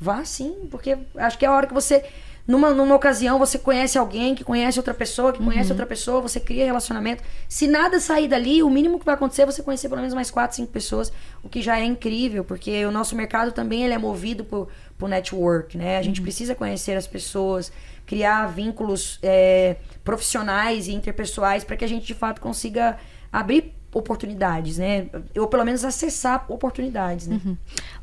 [0.00, 2.04] Vá sim, porque acho que é a hora que você,
[2.48, 6.40] numa, numa ocasião, você conhece alguém que conhece outra pessoa, que conhece outra pessoa, você
[6.40, 7.22] cria relacionamento.
[7.46, 10.30] Se nada sair dali, o mínimo que vai acontecer é você conhecer pelo menos mais
[10.30, 13.98] quatro, cinco pessoas, o que já é incrível, porque o nosso mercado também ele é
[13.98, 15.98] movido por, por network, né?
[15.98, 17.70] A gente precisa conhecer as pessoas,
[18.06, 22.96] criar vínculos é, profissionais e interpessoais para que a gente de fato consiga
[23.30, 25.06] abrir oportunidades, né?
[25.36, 27.40] Ou pelo menos acessar oportunidades, né?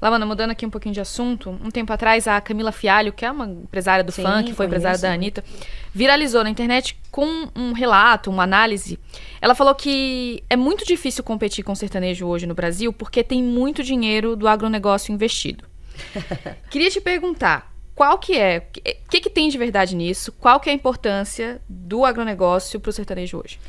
[0.01, 3.31] Lavana, mudando aqui um pouquinho de assunto, um tempo atrás a Camila Fialho, que é
[3.31, 5.11] uma empresária do Sim, funk, foi empresária da.
[5.11, 5.43] Anitta,
[5.93, 8.99] viralizou na internet com um relato, uma análise.
[9.39, 13.41] Ela falou que é muito difícil competir com o sertanejo hoje no Brasil porque tem
[13.43, 15.63] muito dinheiro do agronegócio investido.
[16.69, 18.67] Queria te perguntar, qual que é,
[19.05, 20.31] o que, que tem de verdade nisso?
[20.33, 23.59] Qual que é a importância do agronegócio para o sertanejo hoje?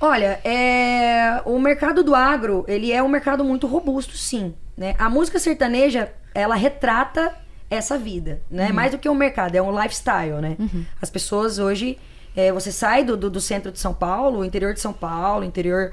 [0.00, 1.42] Olha, é...
[1.44, 4.54] o mercado do agro, ele é um mercado muito robusto, sim.
[4.76, 4.94] Né?
[4.98, 7.34] A música sertaneja, ela retrata
[7.68, 8.72] essa vida, né?
[8.72, 10.56] Mais do que um mercado, é um lifestyle, né?
[11.00, 11.98] As pessoas hoje
[12.36, 15.92] É, você sai do, do, do centro de São Paulo, interior de São Paulo, interior,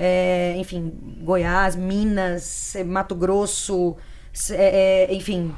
[0.00, 0.92] é, enfim,
[1.22, 3.96] Goiás, Minas, é, Mato Grosso,
[4.50, 5.54] é, é, enfim,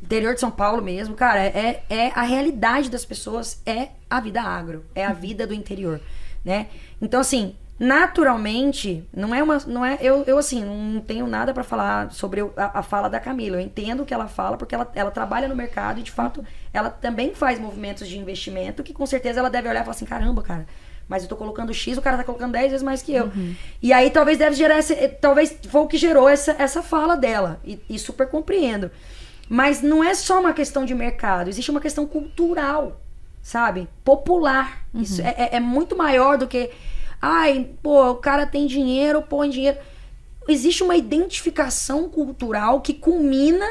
[0.00, 4.40] interior de São Paulo mesmo, cara, é, é a realidade das pessoas, é a vida
[4.40, 6.00] agro, é a vida do interior,
[6.46, 6.68] né?
[7.02, 9.58] Então, assim, naturalmente, não é uma.
[9.66, 13.18] Não é, eu, eu assim, não tenho nada para falar sobre a, a, fala da
[13.18, 13.56] Camila.
[13.56, 16.44] Eu entendo o que ela fala, porque ela, ela trabalha no mercado e, de fato,
[16.72, 20.06] ela também faz movimentos de investimento que com certeza ela deve olhar e falar assim:
[20.06, 20.66] caramba, cara.
[21.08, 23.26] Mas eu tô colocando X, o cara tá colocando 10 vezes mais que eu.
[23.26, 23.54] Uhum.
[23.80, 27.60] E aí talvez deve gerar esse, Talvez foi o que gerou essa, essa fala dela.
[27.64, 28.90] E, e super compreendo.
[29.48, 33.00] Mas não é só uma questão de mercado, existe uma questão cultural,
[33.46, 33.88] sabe?
[34.02, 34.84] Popular.
[34.92, 35.02] Uhum.
[35.02, 36.68] Isso é, é, é muito maior do que
[37.22, 39.78] Ai, pô, o cara tem dinheiro, põe dinheiro.
[40.48, 43.66] Existe uma identificação cultural que culmina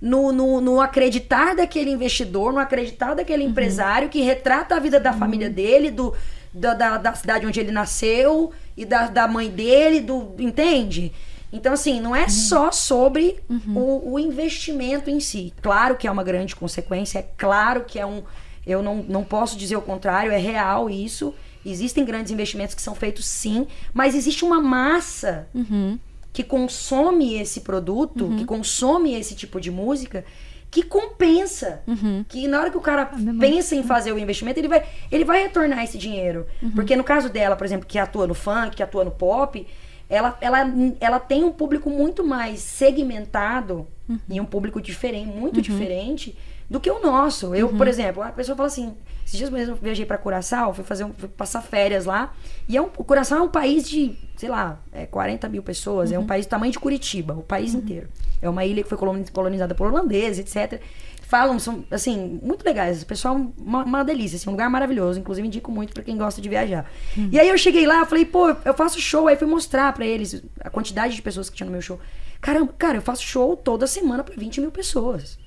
[0.00, 3.50] no, no, no, acreditar daquele investidor, no acreditar daquele uhum.
[3.50, 5.18] empresário que retrata a vida da uhum.
[5.18, 6.14] família dele, do,
[6.52, 11.12] da, da, da, cidade onde ele nasceu e da, da mãe dele, do entende?
[11.52, 12.28] Então, assim, não é uhum.
[12.30, 13.76] só sobre uhum.
[13.76, 15.52] o, o, investimento em si.
[15.60, 18.22] Claro que é uma grande consequência, é claro que é um.
[18.70, 21.34] Eu não, não posso dizer o contrário, é real isso.
[21.64, 25.98] Existem grandes investimentos que são feitos sim, mas existe uma massa uhum.
[26.32, 28.36] que consome esse produto, uhum.
[28.36, 30.24] que consome esse tipo de música,
[30.70, 31.82] que compensa.
[31.86, 32.24] Uhum.
[32.28, 35.24] Que na hora que o cara ah, pensa em fazer o investimento, ele vai, ele
[35.24, 36.46] vai retornar esse dinheiro.
[36.62, 36.70] Uhum.
[36.70, 39.66] Porque no caso dela, por exemplo, que atua no funk, que atua no pop,
[40.08, 40.64] ela, ela,
[41.00, 44.18] ela tem um público muito mais segmentado uhum.
[44.28, 45.62] e um público diferente, muito uhum.
[45.62, 46.36] diferente
[46.70, 47.52] do que o nosso.
[47.54, 48.94] Eu, por exemplo, a pessoa fala assim:
[49.26, 52.32] esses dias mesmo eu viajei para Curaçao, fui fazer um, fui passar férias lá.
[52.68, 56.10] E é um, o Curaçao é um país de, sei lá, é 40 mil pessoas.
[56.10, 56.16] Uhum.
[56.16, 56.28] É um uhum.
[56.28, 57.80] país do tamanho de Curitiba, o país uhum.
[57.80, 58.08] inteiro.
[58.40, 58.96] É uma ilha que foi
[59.32, 60.80] colonizada por holandeses, etc.
[61.22, 63.02] Falam, são, assim, muito legais.
[63.02, 65.18] O pessoal, uma, uma delícia, assim, um lugar maravilhoso.
[65.18, 66.90] Inclusive, indico muito para quem gosta de viajar.
[67.16, 67.28] Uhum.
[67.30, 69.28] E aí eu cheguei lá, falei, pô, eu faço show.
[69.28, 72.00] Aí fui mostrar para eles a quantidade de pessoas que tinha no meu show.
[72.40, 75.38] Caramba, cara, eu faço show toda semana para 20 mil pessoas.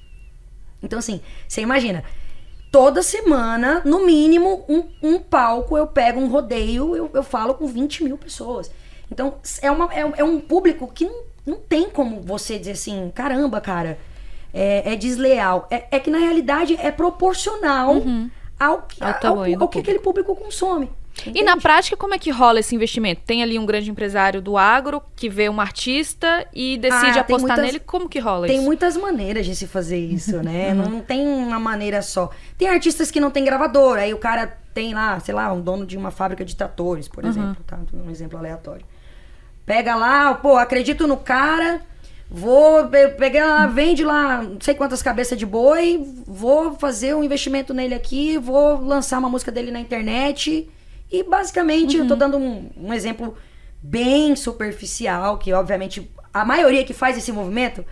[0.84, 2.03] Então, assim, você imagina,
[2.71, 7.65] toda semana, no mínimo, um, um palco, eu pego um rodeio, eu, eu falo com
[7.65, 8.69] 20 mil pessoas.
[9.11, 13.11] Então, é, uma, é, é um público que não, não tem como você dizer assim,
[13.13, 13.97] caramba, cara,
[14.53, 15.67] é, é desleal.
[15.69, 18.29] É, é, que na realidade é proporcional uhum.
[18.59, 20.89] ao, que, ao, ao, ao que aquele público consome.
[21.22, 21.39] Entende?
[21.39, 23.22] E na prática, como é que rola esse investimento?
[23.26, 27.49] Tem ali um grande empresário do agro que vê um artista e decide ah, apostar
[27.49, 27.80] muitas, nele?
[27.80, 28.61] Como que rola tem isso?
[28.61, 30.74] Tem muitas maneiras de se fazer isso, né?
[30.74, 30.89] uhum.
[30.89, 32.32] Não tem uma maneira só.
[32.57, 35.86] Tem artistas que não tem gravador, aí o cara tem lá, sei lá, um dono
[35.86, 37.30] de uma fábrica de tratores, por uhum.
[37.30, 37.80] exemplo, tá?
[37.93, 38.86] Um exemplo aleatório.
[39.66, 41.80] Pega lá, pô, acredito no cara,
[42.30, 42.88] vou
[43.18, 47.93] pegar lá, vende lá não sei quantas cabeças de boi, vou fazer um investimento nele
[47.93, 50.70] aqui, vou lançar uma música dele na internet
[51.14, 52.01] e basicamente, uhum.
[52.01, 52.20] eu tô uhum.
[52.20, 53.38] dando um, um exemplo
[53.84, 57.86] bem superficial, que obviamente a maioria que faz esse movimento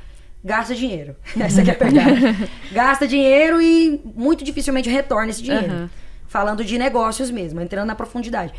[0.44, 1.16] gasta dinheiro.
[1.40, 2.50] Essa é a verdade.
[2.74, 5.72] gasta dinheiro e muito dificilmente retorna esse dinheiro.
[5.72, 5.90] Uhum.
[6.28, 8.54] Falando de negócios mesmo, entrando na profundidade.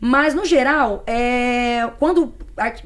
[0.00, 2.34] Mas, no geral, é, quando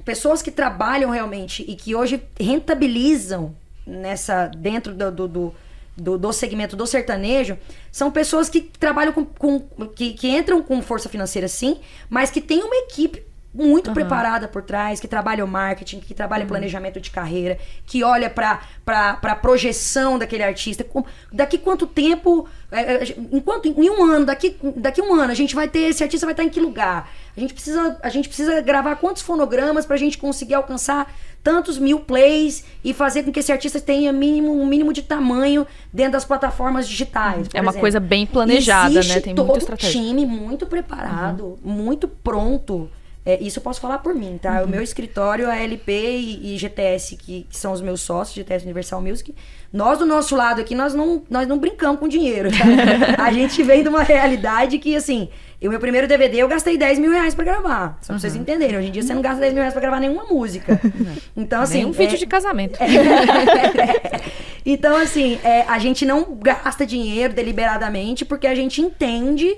[0.04, 5.54] pessoas que trabalham realmente e que hoje rentabilizam nessa dentro do, do, do
[5.96, 7.58] do, do segmento do sertanejo
[7.90, 9.24] são pessoas que trabalham com.
[9.24, 13.94] com que, que entram com força financeira, sim, mas que tem uma equipe muito uhum.
[13.94, 16.48] preparada por trás, que trabalha o marketing, que trabalha uhum.
[16.48, 20.86] planejamento de carreira, que olha para a projeção daquele artista.
[21.32, 25.54] Daqui quanto tempo, é, é, enquanto em um ano, daqui, daqui um ano, a gente
[25.54, 27.10] vai ter esse artista vai estar em que lugar?
[27.36, 31.12] A gente precisa, a gente precisa gravar quantos fonogramas para a gente conseguir alcançar
[31.42, 35.66] tantos mil plays e fazer com que esse artista tenha mínimo, um mínimo de tamanho
[35.92, 37.48] dentro das plataformas digitais.
[37.52, 37.80] É uma exemplo.
[37.80, 39.20] coisa bem planejada, Existe né?
[39.20, 40.00] Tem todo muita estratégia.
[40.00, 41.72] um time muito preparado, uhum.
[41.72, 42.90] muito pronto.
[43.24, 44.60] É, isso eu posso falar por mim, tá?
[44.60, 44.64] Uhum.
[44.64, 48.64] O meu escritório, a LP e, e GTS, que, que, são os meus sócios, GTS
[48.64, 49.34] Universal Music,
[49.70, 52.64] nós do nosso lado aqui, nós não, nós não brincamos com dinheiro, tá?
[53.22, 55.28] a gente vem de uma realidade que, assim,
[55.62, 57.98] o meu primeiro DVD eu gastei 10 mil reais pra gravar.
[58.00, 58.20] Só pra uhum.
[58.20, 58.78] vocês entenderem.
[58.78, 60.80] Hoje em dia você não gasta 10 mil reais pra gravar nenhuma música.
[61.36, 61.78] Então, assim.
[61.78, 62.18] Nem um vídeo é...
[62.18, 62.78] de casamento.
[64.64, 69.56] então, assim, é, a gente não gasta dinheiro deliberadamente porque a gente entende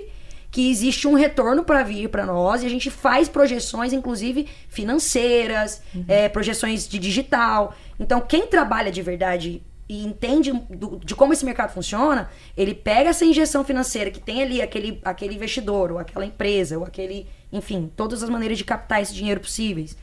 [0.53, 5.81] que existe um retorno para vir para nós e a gente faz projeções, inclusive financeiras,
[5.95, 6.05] uhum.
[6.07, 7.75] é, projeções de digital.
[7.99, 13.09] Então, quem trabalha de verdade e entende do, de como esse mercado funciona, ele pega
[13.09, 17.91] essa injeção financeira que tem ali aquele, aquele investidor, ou aquela empresa, ou aquele, enfim,
[17.95, 19.97] todas as maneiras de captar esse dinheiro possíveis.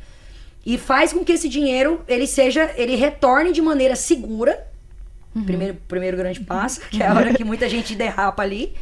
[0.66, 4.66] E faz com que esse dinheiro ele seja, ele retorne de maneira segura.
[5.32, 5.44] Uhum.
[5.44, 8.74] Primeiro, primeiro grande passo, que é a hora que muita gente derrapa ali.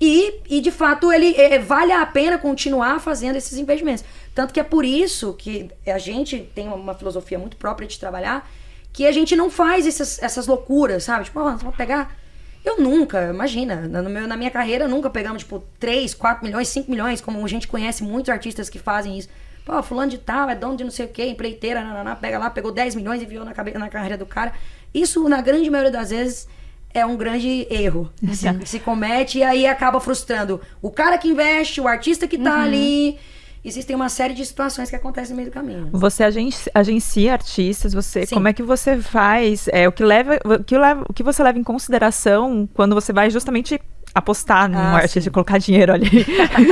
[0.00, 4.02] E, e de fato, ele é, vale a pena continuar fazendo esses investimentos.
[4.34, 8.48] Tanto que é por isso que a gente tem uma filosofia muito própria de trabalhar,
[8.92, 11.24] que a gente não faz essas, essas loucuras, sabe?
[11.26, 12.16] Tipo, oh, vamos pegar.
[12.64, 16.90] Eu nunca, imagina, no meu, na minha carreira nunca pegamos, tipo, 3, 4 milhões, 5
[16.90, 19.28] milhões, como a gente conhece muitos artistas que fazem isso.
[19.64, 22.48] Pô, fulano de tal, é dono de não sei o quê, empreiteira, nananá, pega lá,
[22.48, 24.52] pegou 10 milhões e enviou na, na carreira do cara.
[24.92, 26.48] Isso, na grande maioria das vezes,
[26.92, 31.80] é um grande erro se, se, comete e aí acaba frustrando o cara que investe,
[31.80, 32.62] o artista que tá uhum.
[32.62, 33.18] ali.
[33.62, 35.90] Existem uma série de situações que acontecem no meio do caminho.
[35.92, 38.34] Você agencia, agencia artistas, você Sim.
[38.34, 39.68] como é que você faz?
[39.68, 43.12] É, o que leva, o que leva, o que você leva em consideração quando você
[43.12, 43.78] vai justamente
[44.14, 46.26] apostar num ah, artista e colocar dinheiro ali.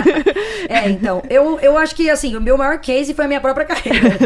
[0.69, 3.65] é, então, eu, eu acho que, assim, o meu maior case foi a minha própria
[3.67, 4.19] carreira.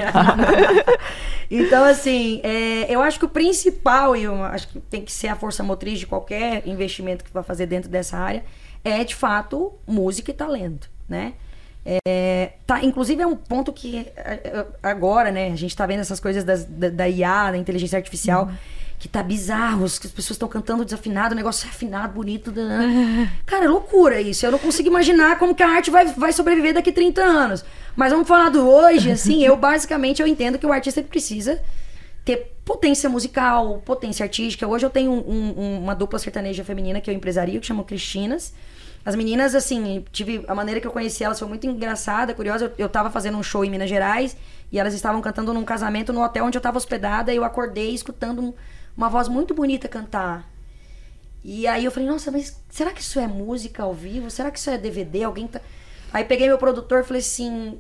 [1.51, 5.29] então, assim, é, eu acho que o principal, e eu acho que tem que ser
[5.29, 8.43] a força motriz de qualquer investimento que vai fazer dentro dessa área,
[8.83, 11.35] é, de fato, música e talento, né?
[11.85, 15.99] É, tá, inclusive é um ponto que é, é, agora, né, a gente tá vendo
[15.99, 20.12] essas coisas das, da, da IA, da inteligência artificial, uhum que tá bizarro, que as
[20.12, 22.53] pessoas estão cantando desafinado, o negócio é afinado, bonito.
[22.53, 23.28] Né?
[23.44, 24.46] Cara, é loucura isso.
[24.46, 27.64] Eu não consigo imaginar como que a arte vai, vai sobreviver daqui 30 anos.
[27.96, 31.61] Mas vamos falar do hoje, assim, eu basicamente eu entendo que o artista precisa
[32.24, 34.68] ter potência musical, potência artística.
[34.68, 38.55] Hoje eu tenho um, um, uma dupla sertaneja feminina que eu empresario, que chama Cristinas.
[39.05, 40.44] As meninas, assim, tive.
[40.46, 42.66] A maneira que eu conheci elas foi muito engraçada, curiosa.
[42.66, 44.36] Eu, eu tava fazendo um show em Minas Gerais
[44.70, 47.32] e elas estavam cantando num casamento no hotel onde eu tava hospedada.
[47.32, 48.55] E eu acordei escutando
[48.97, 50.51] uma voz muito bonita cantar.
[51.45, 54.30] E aí eu falei, nossa, mas será que isso é música ao vivo?
[54.30, 55.24] Será que isso é DVD?
[55.24, 55.61] Alguém tá.
[56.12, 57.78] Aí peguei meu produtor e falei assim: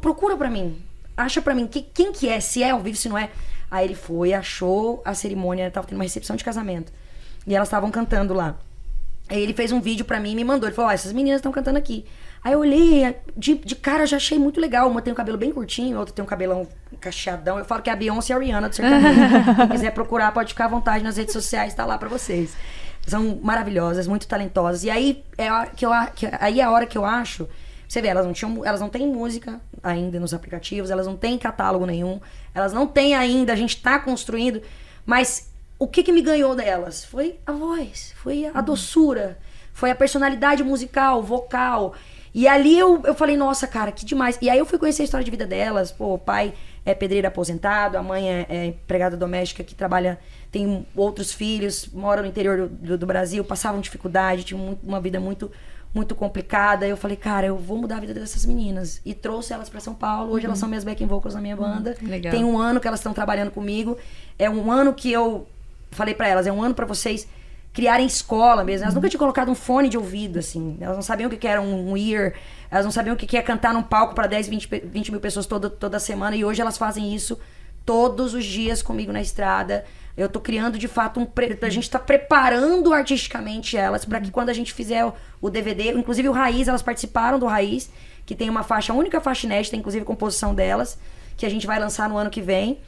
[0.00, 0.82] procura pra mim.
[1.16, 3.30] Acha pra mim que, quem que é, se é ao vivo, se não é.
[3.70, 6.92] Aí ele foi, achou a cerimônia, tava tendo uma recepção de casamento.
[7.46, 8.56] E elas estavam cantando lá.
[9.28, 10.68] Aí ele fez um vídeo pra mim e me mandou.
[10.68, 12.04] Ele falou: Ó, essas meninas estão cantando aqui.
[12.42, 14.88] Aí eu olhei, de, de cara já achei muito legal.
[14.88, 16.66] Uma tem um cabelo bem curtinho, a outra tem um cabelão
[17.00, 17.58] cacheadão.
[17.58, 19.20] Eu falo que é a Beyoncé e a Rihanna do sertanejo.
[19.56, 22.56] Quem quiser procurar, pode ficar à vontade nas redes sociais, tá lá pra vocês.
[23.06, 24.84] São maravilhosas, muito talentosas.
[24.84, 27.48] E aí é a, que eu, que, aí é a hora que eu acho.
[27.88, 31.38] Você vê, elas não, tinham, elas não têm música ainda nos aplicativos, elas não têm
[31.38, 32.20] catálogo nenhum,
[32.54, 34.60] elas não têm ainda, a gente tá construindo.
[35.06, 37.04] Mas o que, que me ganhou delas?
[37.04, 39.38] Foi a voz, foi a doçura,
[39.72, 41.94] foi a personalidade musical, vocal.
[42.38, 44.38] E ali eu, eu falei, nossa, cara, que demais.
[44.40, 45.90] E aí eu fui conhecer a história de vida delas.
[45.90, 46.54] Pô, o pai
[46.86, 50.20] é pedreiro aposentado, a mãe é, é empregada doméstica que trabalha,
[50.52, 55.50] tem outros filhos, mora no interior do, do Brasil, passavam dificuldade, tinham uma vida muito
[55.92, 56.86] muito complicada.
[56.86, 59.00] Eu falei, cara, eu vou mudar a vida dessas meninas.
[59.04, 60.30] E trouxe elas para São Paulo.
[60.30, 60.50] Hoje uhum.
[60.50, 61.62] elas são minhas backing vocals na minha uhum.
[61.62, 61.96] banda.
[62.00, 62.20] Uhum.
[62.30, 63.98] Tem um ano que elas estão trabalhando comigo.
[64.38, 65.48] É um ano que eu
[65.90, 67.26] falei para elas, é um ano para vocês
[67.78, 68.86] criarem escola mesmo.
[68.86, 70.76] Elas nunca tinham colocado um fone de ouvido, assim.
[70.80, 72.34] Elas não sabiam o que era um ear.
[72.68, 75.46] Elas não sabiam o que é cantar num palco para 10, 20, 20 mil pessoas
[75.46, 76.34] toda, toda semana.
[76.34, 77.38] E hoje elas fazem isso
[77.86, 79.84] todos os dias comigo na estrada.
[80.16, 81.24] Eu tô criando de fato um.
[81.24, 81.56] Pre...
[81.62, 85.04] A gente tá preparando artisticamente elas para que quando a gente fizer
[85.40, 87.92] o, DVD, inclusive o Raiz, elas participaram do Raiz,
[88.26, 90.98] que tem uma faixa, única faixa inédita, inclusive composição delas,
[91.36, 92.80] que a gente vai lançar no ano que vem.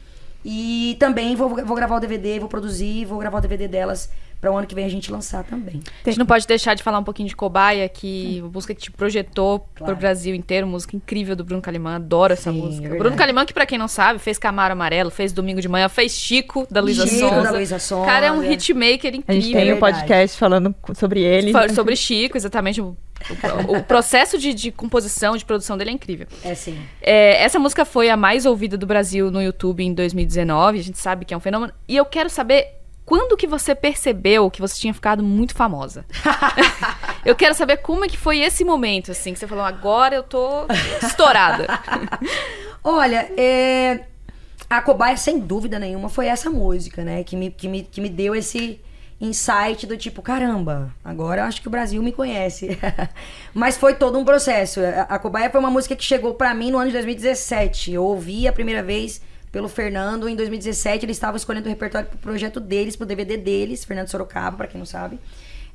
[0.45, 4.11] E também vou, vou gravar o DVD, vou produzir, vou gravar o DVD delas
[4.41, 5.81] para o ano que vem a gente lançar também.
[6.05, 8.91] A gente não pode deixar de falar um pouquinho de Cobaia, que música que te
[8.91, 9.93] projetou claro.
[9.93, 12.89] pro Brasil inteiro, música incrível do Bruno Calimã, adoro essa Sim, música.
[12.89, 15.89] É Bruno Calimã, que para quem não sabe, fez Camaro Amarelo, fez Domingo de Manhã,
[15.89, 17.43] fez Chico da Luísa Sonza.
[17.43, 18.07] da Luísa Sonza.
[18.07, 19.25] cara é um hitmaker incrível.
[19.29, 21.53] A gente tem um podcast falando sobre ele.
[21.75, 22.81] Sobre Chico, exatamente.
[22.81, 22.97] O,
[23.69, 26.27] o processo de, de, composição, de produção dele é incrível.
[26.43, 26.79] É sim.
[27.03, 30.79] É, essa música foi a mais ouvida do Brasil no YouTube em 2019.
[30.79, 31.73] A gente sabe que é um fenômeno.
[31.87, 32.80] E eu quero saber
[33.11, 36.05] quando que você percebeu que você tinha ficado muito famosa?
[37.27, 40.23] eu quero saber como é que foi esse momento, assim, que você falou, agora eu
[40.23, 40.69] tô
[41.03, 41.67] estourada.
[42.85, 44.05] Olha, é...
[44.71, 47.25] a cobaia, sem dúvida nenhuma, foi essa música, né?
[47.25, 48.81] Que me, que me, que me deu esse
[49.21, 52.79] insight do tipo, caramba, agora eu acho que o Brasil me conhece.
[53.53, 54.79] Mas foi todo um processo.
[55.09, 57.93] A Cobaia foi uma música que chegou para mim no ano de 2017.
[57.93, 59.21] Eu ouvi a primeira vez
[59.53, 60.29] pelo Fernando.
[60.29, 64.57] Em 2017, eles estavam escolhendo o repertório pro projeto deles, pro DVD deles, Fernando Sorocaba,
[64.57, 65.19] para quem não sabe.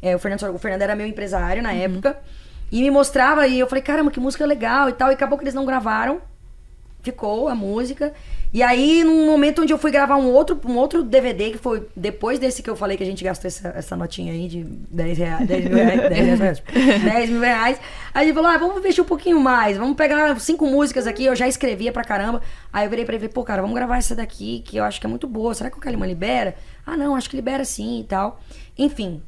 [0.01, 1.81] É, o, Fernando, o Fernando era meu empresário na uhum.
[1.81, 2.17] época.
[2.71, 5.11] E me mostrava, e eu falei, caramba, que música legal e tal.
[5.11, 6.21] E acabou que eles não gravaram.
[7.05, 8.11] Ficou a música.
[8.51, 11.87] E aí, num momento onde eu fui gravar um outro, um outro DVD, que foi
[11.95, 15.17] depois desse que eu falei que a gente gastou essa, essa notinha aí de 10,
[15.19, 16.63] reais, 10 mil reais, 10, reais,
[17.03, 17.79] 10 mil reais.
[18.11, 21.35] Aí ele falou, ah, vamos investir um pouquinho mais, vamos pegar cinco músicas aqui, eu
[21.35, 22.41] já escrevia pra caramba.
[22.73, 25.05] Aí eu virei pra ele, pô, cara, vamos gravar essa daqui, que eu acho que
[25.05, 25.53] é muito boa.
[25.53, 26.55] Será que o Kalima libera?
[26.85, 28.39] Ah, não, acho que libera sim e tal.
[28.77, 29.21] Enfim,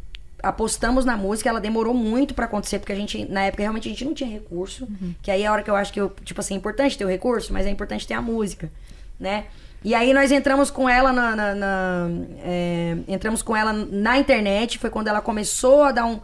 [0.43, 3.91] apostamos na música, ela demorou muito pra acontecer, porque a gente, na época, realmente a
[3.91, 4.87] gente não tinha recurso.
[5.21, 7.05] Que aí é a hora que eu acho que, eu, tipo assim, é importante ter
[7.05, 8.71] o recurso, mas é importante ter a música,
[9.19, 9.45] né?
[9.83, 11.35] E aí nós entramos com ela na.
[11.35, 12.09] na- na,
[12.43, 16.19] é, entramos com ela na internet, foi quando ela começou a dar um.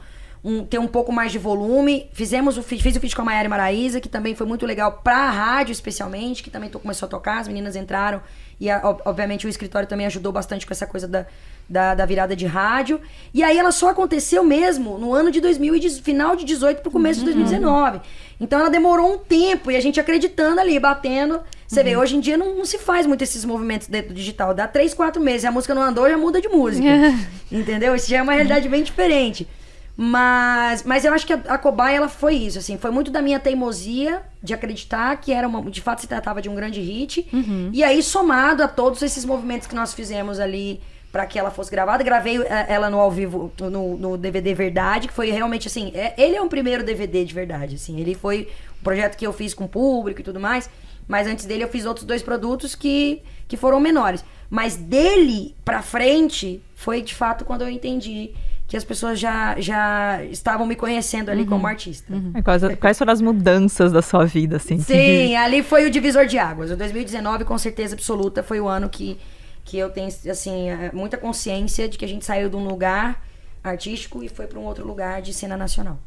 [0.45, 2.09] um- ter um pouco mais de volume.
[2.11, 4.91] Fizemos o fiz o feat com a Maiara e Maraísa, que também foi muito legal
[5.01, 8.19] pra rádio, especialmente, que também to- começou a tocar, as meninas entraram.
[8.59, 11.25] E a- ob- obviamente o escritório também ajudou bastante com essa coisa da,
[11.67, 12.99] da, da virada de rádio.
[13.33, 17.19] E aí ela só aconteceu mesmo no ano de 2010, final de 18 pro começo
[17.19, 18.01] de 2019.
[18.39, 21.39] Então ela demorou um tempo e a gente acreditando ali, batendo.
[21.67, 24.53] Você vê, hoje em dia não, não se faz muito esses movimentos dentro do digital.
[24.53, 26.87] Dá três, quatro meses, a música não andou, já muda de música.
[27.51, 27.95] entendeu?
[27.95, 29.47] Isso já é uma realidade bem diferente.
[29.95, 33.21] Mas, mas eu acho que a, a cobaia ela foi isso, assim, foi muito da
[33.21, 37.27] minha teimosia de acreditar que era uma, de fato se tratava de um grande hit.
[37.71, 40.81] E aí somado a todos esses movimentos que nós fizemos ali
[41.13, 45.07] para que ela fosse gravada, gravei eh, ela no ao vivo no, no DVD Verdade,
[45.07, 48.49] que foi realmente assim, é- ele é um primeiro DVD de verdade, assim, ele foi
[48.81, 50.69] um projeto que eu fiz com o público e tudo mais.
[51.07, 54.23] Mas antes dele eu fiz outros dois produtos que, que foram menores.
[54.49, 58.31] Mas dele pra frente foi de fato quando eu entendi
[58.67, 62.11] que as pessoas já, já estavam me conhecendo ali como artista.
[62.33, 64.77] É, Quais, quais foram as mudanças da sua vida, assim?
[64.77, 66.71] que- Sim, ali foi o divisor de águas.
[66.71, 69.19] O 2019, com certeza absoluta, foi o ano que,
[69.63, 73.25] que eu tenho, assim, eh, muita consciência de que a gente saiu de um lugar
[73.63, 75.97] artístico e foi para um outro lugar de cena nacional.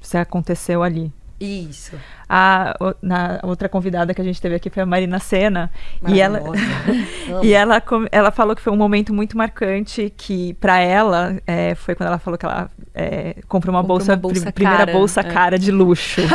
[0.00, 1.12] Você aconteceu ali.
[1.40, 1.92] Isso.
[2.28, 5.70] A, na outra convidada que a gente teve aqui foi a Marina Senna.
[6.06, 6.40] E ela,
[7.42, 7.82] e ela,
[8.12, 12.18] ela falou que foi um momento muito marcante que para ela é, foi quando ela
[12.18, 15.24] falou que ela é, comprou uma Comprou bolsa, uma bolsa pri- primeira cara, bolsa é.
[15.24, 16.20] cara de luxo.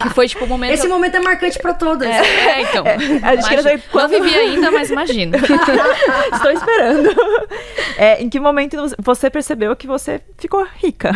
[0.00, 0.72] Que foi tipo o momento.
[0.72, 2.08] Esse momento é marcante para todas.
[2.08, 2.84] É, então.
[3.22, 3.62] a gente Imagina.
[3.62, 5.36] saber Não quando- vivi ainda, mas imagina.
[6.32, 7.10] Estou esperando.
[7.98, 11.10] É, em que momento você percebeu que você ficou rica?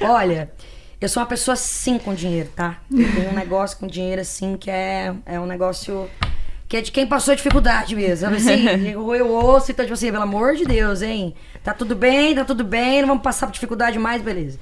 [0.00, 0.50] Olha,
[1.04, 2.78] eu sou uma pessoa sim com dinheiro, tá?
[2.90, 6.08] Eu tenho um negócio com dinheiro assim que é, é um negócio
[6.68, 8.26] que é de quem passou dificuldade mesmo.
[8.26, 8.66] Sabe assim?
[8.92, 11.34] Eu, eu ouço e então, tipo assim, pelo amor de Deus, hein?
[11.62, 14.58] Tá tudo bem, tá tudo bem, não vamos passar por dificuldade mais, beleza.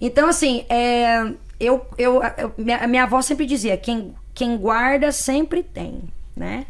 [0.00, 5.62] Então, assim, é, eu, eu, eu- minha, minha avó sempre dizia: quem, quem guarda sempre
[5.62, 6.00] tem,
[6.34, 6.64] né?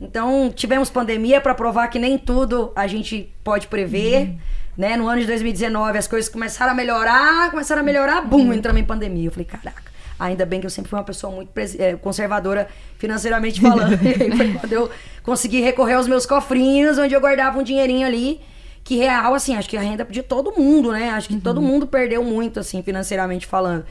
[0.00, 4.34] Então, tivemos pandemia para provar que nem tudo a gente pode prever.
[4.76, 4.96] Né?
[4.96, 8.84] No ano de 2019, as coisas começaram a melhorar, começaram a melhorar, bum, entramos em
[8.84, 9.28] pandemia.
[9.28, 9.82] Eu falei, caraca,
[10.18, 12.68] ainda bem que eu sempre fui uma pessoa muito eh, conservadora
[12.98, 13.94] financeiramente falando.
[14.02, 14.90] e foi quando eu
[15.22, 18.40] consegui recorrer aos meus cofrinhos, onde eu guardava um dinheirinho ali.
[18.82, 21.10] Que real, assim, acho que a renda de todo mundo, né?
[21.10, 23.84] Acho que todo mundo perdeu muito, assim, financeiramente falando.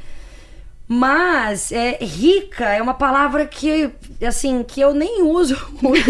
[0.88, 3.92] Mas é, rica é uma palavra que,
[4.26, 6.10] assim, que eu nem uso muito.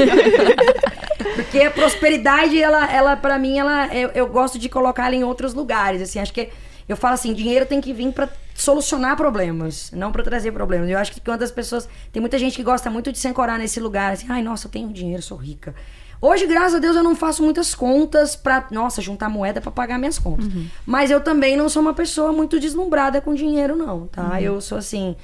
[1.36, 5.24] Porque a prosperidade, ela, ela para mim, ela, eu, eu gosto de colocar ela em
[5.24, 6.02] outros lugares.
[6.02, 6.50] Assim, acho que
[6.88, 10.90] eu falo assim, dinheiro tem que vir pra solucionar problemas, não pra trazer problemas.
[10.90, 11.88] Eu acho que quando as pessoas.
[12.12, 14.72] Tem muita gente que gosta muito de se ancorar nesse lugar, assim, ai, nossa, eu
[14.72, 15.76] tenho dinheiro, sou rica.
[16.22, 19.98] Hoje, graças a Deus, eu não faço muitas contas pra, nossa, juntar moeda pra pagar
[19.98, 20.48] minhas contas.
[20.86, 24.42] Mas eu também não sou uma pessoa muito deslumbrada com dinheiro, não, tá?
[24.42, 25.16] Eu sou assim.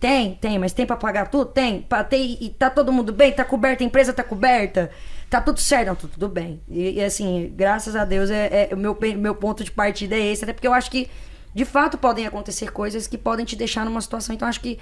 [0.00, 1.46] Tem, tem, mas tem pra pagar tudo?
[1.46, 1.82] Tem.
[1.82, 3.32] Pra ter, e tá todo mundo bem?
[3.32, 3.82] Tá coberta?
[3.82, 4.90] A empresa tá coberta?
[5.30, 5.88] Tá tudo certo?
[5.88, 6.60] Não, tá tudo bem.
[6.68, 10.32] E, e, assim, graças a Deus, é, é- o meu, meu ponto de partida é
[10.32, 10.44] esse.
[10.44, 11.08] Até porque eu acho que,
[11.54, 14.34] de fato, podem acontecer coisas que podem te deixar numa situação.
[14.34, 14.78] Então, acho que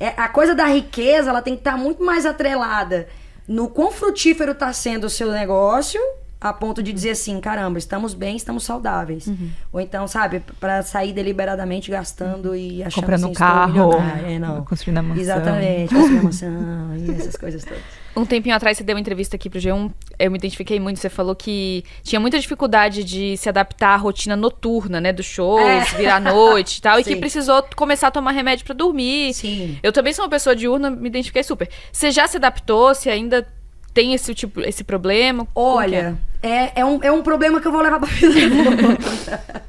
[0.00, 3.06] é, a coisa da riqueza, ela tem que estar muito mais atrelada
[3.46, 6.00] no quão frutífero tá sendo o seu negócio,
[6.40, 9.28] a ponto de dizer assim, caramba, estamos bem, estamos saudáveis.
[9.72, 13.92] Ou então, sabe, pra sair deliberadamente gastando e achando Comprando assim, um carro.
[14.26, 14.64] É, não.
[14.66, 15.22] construindo a mansão.
[15.22, 18.03] Exatamente, construindo a mansão e essas coisas todas.
[18.16, 21.08] Um tempinho atrás você deu uma entrevista aqui pro G1, eu me identifiquei muito, você
[21.08, 25.96] falou que tinha muita dificuldade de se adaptar à rotina noturna, né, dos shows, É.
[25.96, 27.20] virar noite e tal, e que Sim.
[27.20, 29.34] precisou começar a tomar remédio pra dormir.
[29.34, 29.78] Sim.
[29.82, 31.68] Eu também sou uma pessoa diurna, me identifiquei super.
[31.90, 32.94] Você já se adaptou?
[32.94, 33.46] Se ainda
[33.92, 35.42] tem esse tipo, esse problema?
[35.42, 35.46] É?
[35.54, 38.34] Olha, é, é, um, é um problema que eu vou levar pra vida.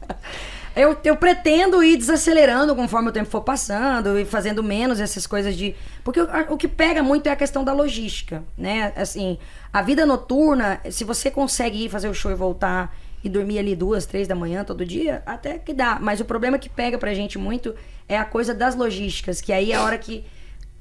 [0.76, 5.56] Eu, eu pretendo ir desacelerando conforme o tempo for passando e fazendo menos essas coisas
[5.56, 5.74] de.
[6.04, 8.92] Porque o, o que pega muito é a questão da logística, né?
[8.96, 9.38] Assim,
[9.72, 13.76] a vida noturna, se você consegue ir fazer o show e voltar e dormir ali
[13.76, 15.98] duas, três da manhã todo dia, até que dá.
[16.00, 17.74] Mas o problema que pega pra gente muito
[18.08, 20.26] é a coisa das logísticas, que aí é a hora que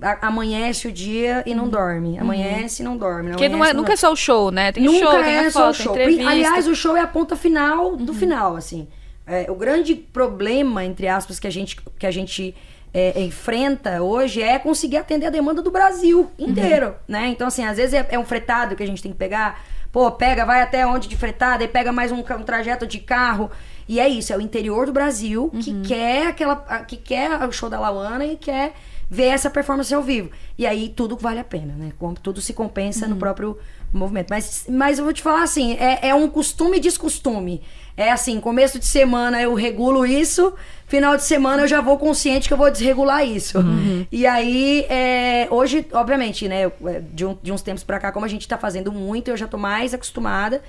[0.03, 2.19] a- amanhece o dia e não dorme.
[2.19, 3.31] Amanhece e não dorme.
[3.31, 4.73] Porque não é, amanhece, nunca é só o show, né?
[4.73, 5.93] Tem Nunca show, tem é a só o foto, show.
[5.95, 6.31] entrevista.
[6.31, 8.89] Aliás, o show é a ponta final do final, assim.
[9.27, 12.55] É, o grande problema, entre aspas, que a gente, que a gente
[12.93, 17.29] é, enfrenta hoje é conseguir atender a demanda do Brasil inteiro, né?
[17.29, 19.61] Então, assim, às vezes é, é um fretado que a gente tem que pegar
[19.95, 23.49] Pô, pega, vai até onde de fretada e pega mais um, um trajeto de carro.
[23.87, 26.57] E é isso, é o interior do Brasil que quer aquela.
[26.83, 28.75] que quer o show da Lauana e quer
[29.09, 30.33] ver essa performance ao vivo.
[30.59, 31.93] E aí tudo vale a pena, né?
[32.20, 33.57] Tudo se compensa no próprio
[33.99, 34.27] movimento.
[34.31, 37.63] Mas, mas eu vou te falar assim, é, é um costume e descostume.
[37.97, 40.53] É assim, começo de semana eu regulo isso,
[40.89, 43.59] final de semana eu já vou consciente que eu vou desregular isso.
[44.11, 48.27] E aí, é, hoje, obviamente, né, é, de, um- de uns tempos pra cá, como
[48.27, 50.61] a gente tá fazendo muito, eu já tô mais acostumada.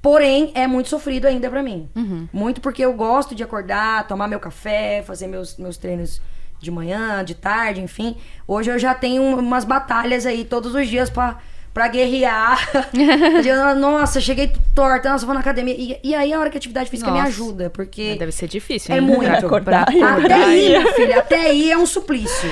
[0.00, 1.88] Porém, é muito sofrido ainda pra mim.
[2.32, 6.22] Muito porque eu gosto de acordar, tomar meu café, fazer meus, meus treinos
[6.60, 8.16] de manhã, de tarde, enfim.
[8.46, 11.38] Hoje eu já tenho umas batalhas aí todos os dias pra,
[11.78, 12.58] pra guerrear.
[13.78, 15.74] Nossa, cheguei torta, nossa, vou na academia.
[15.78, 17.28] E, e aí a hora que a atividade física me Nossa.
[17.28, 18.16] ajuda, porque.
[18.18, 19.04] Deve ser difícil, É hein?
[19.04, 19.46] muito.
[19.46, 19.86] Acordar.
[19.86, 22.50] pra Até aí, minha filha, até aí é um suplício.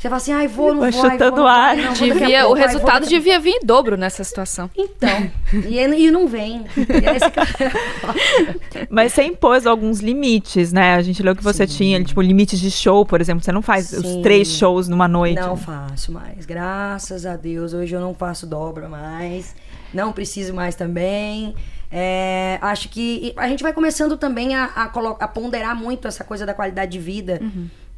[0.00, 1.10] Você fala assim, ai, vou, não Vai vou.
[1.10, 1.76] chutando vou, ar.
[1.76, 4.70] não, vou Devia, o pouco, vou resultado devia vir em dobro nessa situação.
[4.74, 5.30] Então,
[5.68, 6.64] e, e não vem.
[6.74, 10.94] E aí você- Mas você impôs alguns limites, né?
[10.94, 13.44] A gente leu que você tinha, tipo, limites de show, por exemplo.
[13.44, 14.22] Você não faz os Sim.
[14.22, 15.38] três shows numa noite.
[15.38, 16.46] Não faço mais.
[16.46, 19.54] Graças a Deus, hoje eu não faço dobra mais.
[19.92, 21.54] Não preciso mais também.
[21.92, 24.84] É, acho que a gente vai começando também a, a
[25.24, 27.40] a ponderar muito essa coisa da qualidade de vida.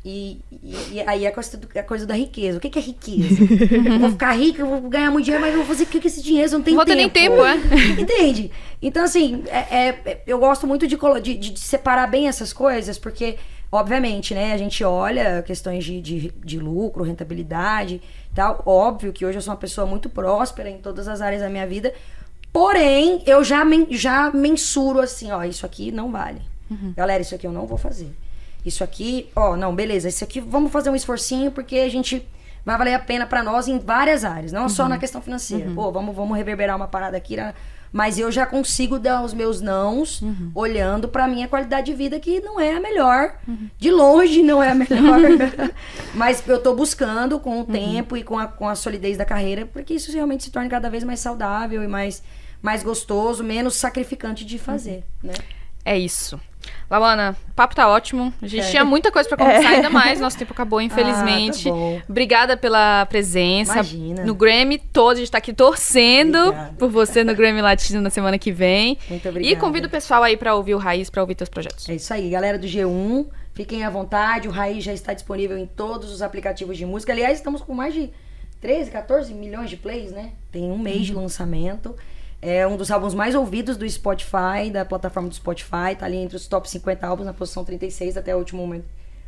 [0.04, 2.58] E, e- e aí é a coisa, do- a coisa da riqueza.
[2.58, 3.36] O que, que é riqueza?
[3.92, 6.00] eu vou ficar rica, eu vou ganhar muito dinheiro, mas eu vou fazer o que
[6.00, 6.48] com esse dinheiro?
[6.50, 7.36] Eu não tenho Não vou ter tempo.
[7.44, 8.00] nem tempo, é.
[8.02, 8.50] Entende?
[8.82, 13.36] Então, assim, é- é- eu gosto muito de, de- de separar bem essas coisas, porque,
[13.70, 18.00] obviamente, né, a gente olha questões de, de, de lucro, rentabilidade
[18.30, 18.60] e tal.
[18.66, 21.66] Óbvio que hoje eu sou uma pessoa muito próspera em todas as áreas da minha
[21.66, 21.94] vida.
[22.52, 26.40] Porém, eu já, men- já mensuro assim, ó, isso aqui não vale.
[26.96, 28.10] Galera, isso aqui eu não vou fazer.
[28.64, 32.26] Isso aqui, ó, não, beleza, isso aqui vamos fazer um esforcinho porque a gente
[32.64, 35.70] vai valer a pena pra nós em várias áreas, não só na questão financeira.
[35.74, 37.54] Pô, vamos, vamos reverberar uma parada aqui, né?
[37.92, 40.22] mas eu já consigo dar os meus nãos
[40.54, 43.34] olhando pra minha qualidade de vida que não é a melhor,
[43.78, 45.20] de longe não é a melhor,
[46.14, 49.66] mas eu tô buscando com o tempo e com a, com a solidez da carreira
[49.66, 52.22] porque isso realmente se torne cada vez mais saudável e mais
[52.62, 55.34] mais gostoso, menos sacrificante de fazer, né?
[55.84, 56.40] É isso.
[56.90, 58.32] Lawana, o papo tá ótimo.
[58.42, 58.70] A gente É.
[58.70, 60.20] tinha muita coisa pra conversar, ainda mais.
[60.20, 61.68] Nosso tempo acabou, infelizmente.
[61.72, 62.04] Ah, tá.
[62.08, 63.72] Obrigada pela presença.
[63.74, 64.24] Imagina.
[64.24, 66.74] No Grammy todo, a gente tá aqui torcendo Obrigada.
[66.78, 68.98] por você no Grammy Latino na semana que vem.
[69.08, 69.60] Muito E obrigada.
[69.60, 71.88] convido o pessoal aí pra ouvir o Raiz, pra ouvir teus projetos.
[71.88, 73.26] É isso aí, galera do G1.
[73.54, 77.12] Fiquem à vontade, o Raiz já está disponível em todos os aplicativos de música.
[77.12, 78.10] Aliás, estamos com mais de
[78.60, 80.30] 13, 14 milhões de plays, né?
[80.50, 81.94] Tem um mês de lançamento.
[82.44, 85.94] É um dos álbuns mais ouvidos do Spotify, da plataforma do Spotify.
[85.96, 88.84] Tá ali entre os top 50 álbuns, na posição 36 até o último momento.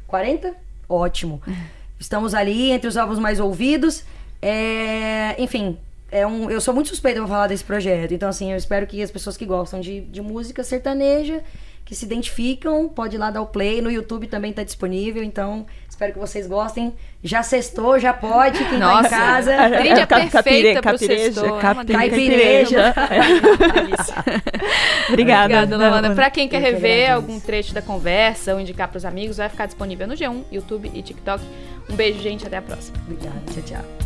[0.09, 0.53] 40?
[0.89, 1.41] Ótimo.
[1.99, 4.05] Estamos ali entre os álbuns mais ouvidos.
[4.43, 5.79] É, enfim,
[6.11, 8.13] é um, eu sou muito suspeita pra falar desse projeto.
[8.13, 11.43] Então, assim, eu espero que as pessoas que gostam de, de música sertaneja,
[11.85, 13.81] que se identificam, pode ir lá dar o play.
[13.83, 15.23] No YouTube também tá disponível.
[15.23, 16.95] Então, espero que vocês gostem.
[17.23, 18.59] Já sextou, já pode.
[18.59, 19.07] Quem tá Nossa.
[19.07, 19.53] em casa.
[19.79, 22.11] Trilha É, perfeita pro capireja, sextou, é uma capi- delícia.
[22.11, 22.95] caipireja.
[25.09, 25.45] Obrigada.
[25.65, 26.15] Obrigada, Lawana.
[26.15, 29.67] Pra quem quer Eu rever algum trecho da conversa ou indicar pros amigos, vai ficar
[29.67, 31.45] disponível no G1, YouTube e TikTok.
[31.91, 32.47] Um beijo, gente.
[32.47, 32.97] Até a próxima.
[33.07, 33.41] Obrigada.
[33.53, 34.04] Tchau, tchau.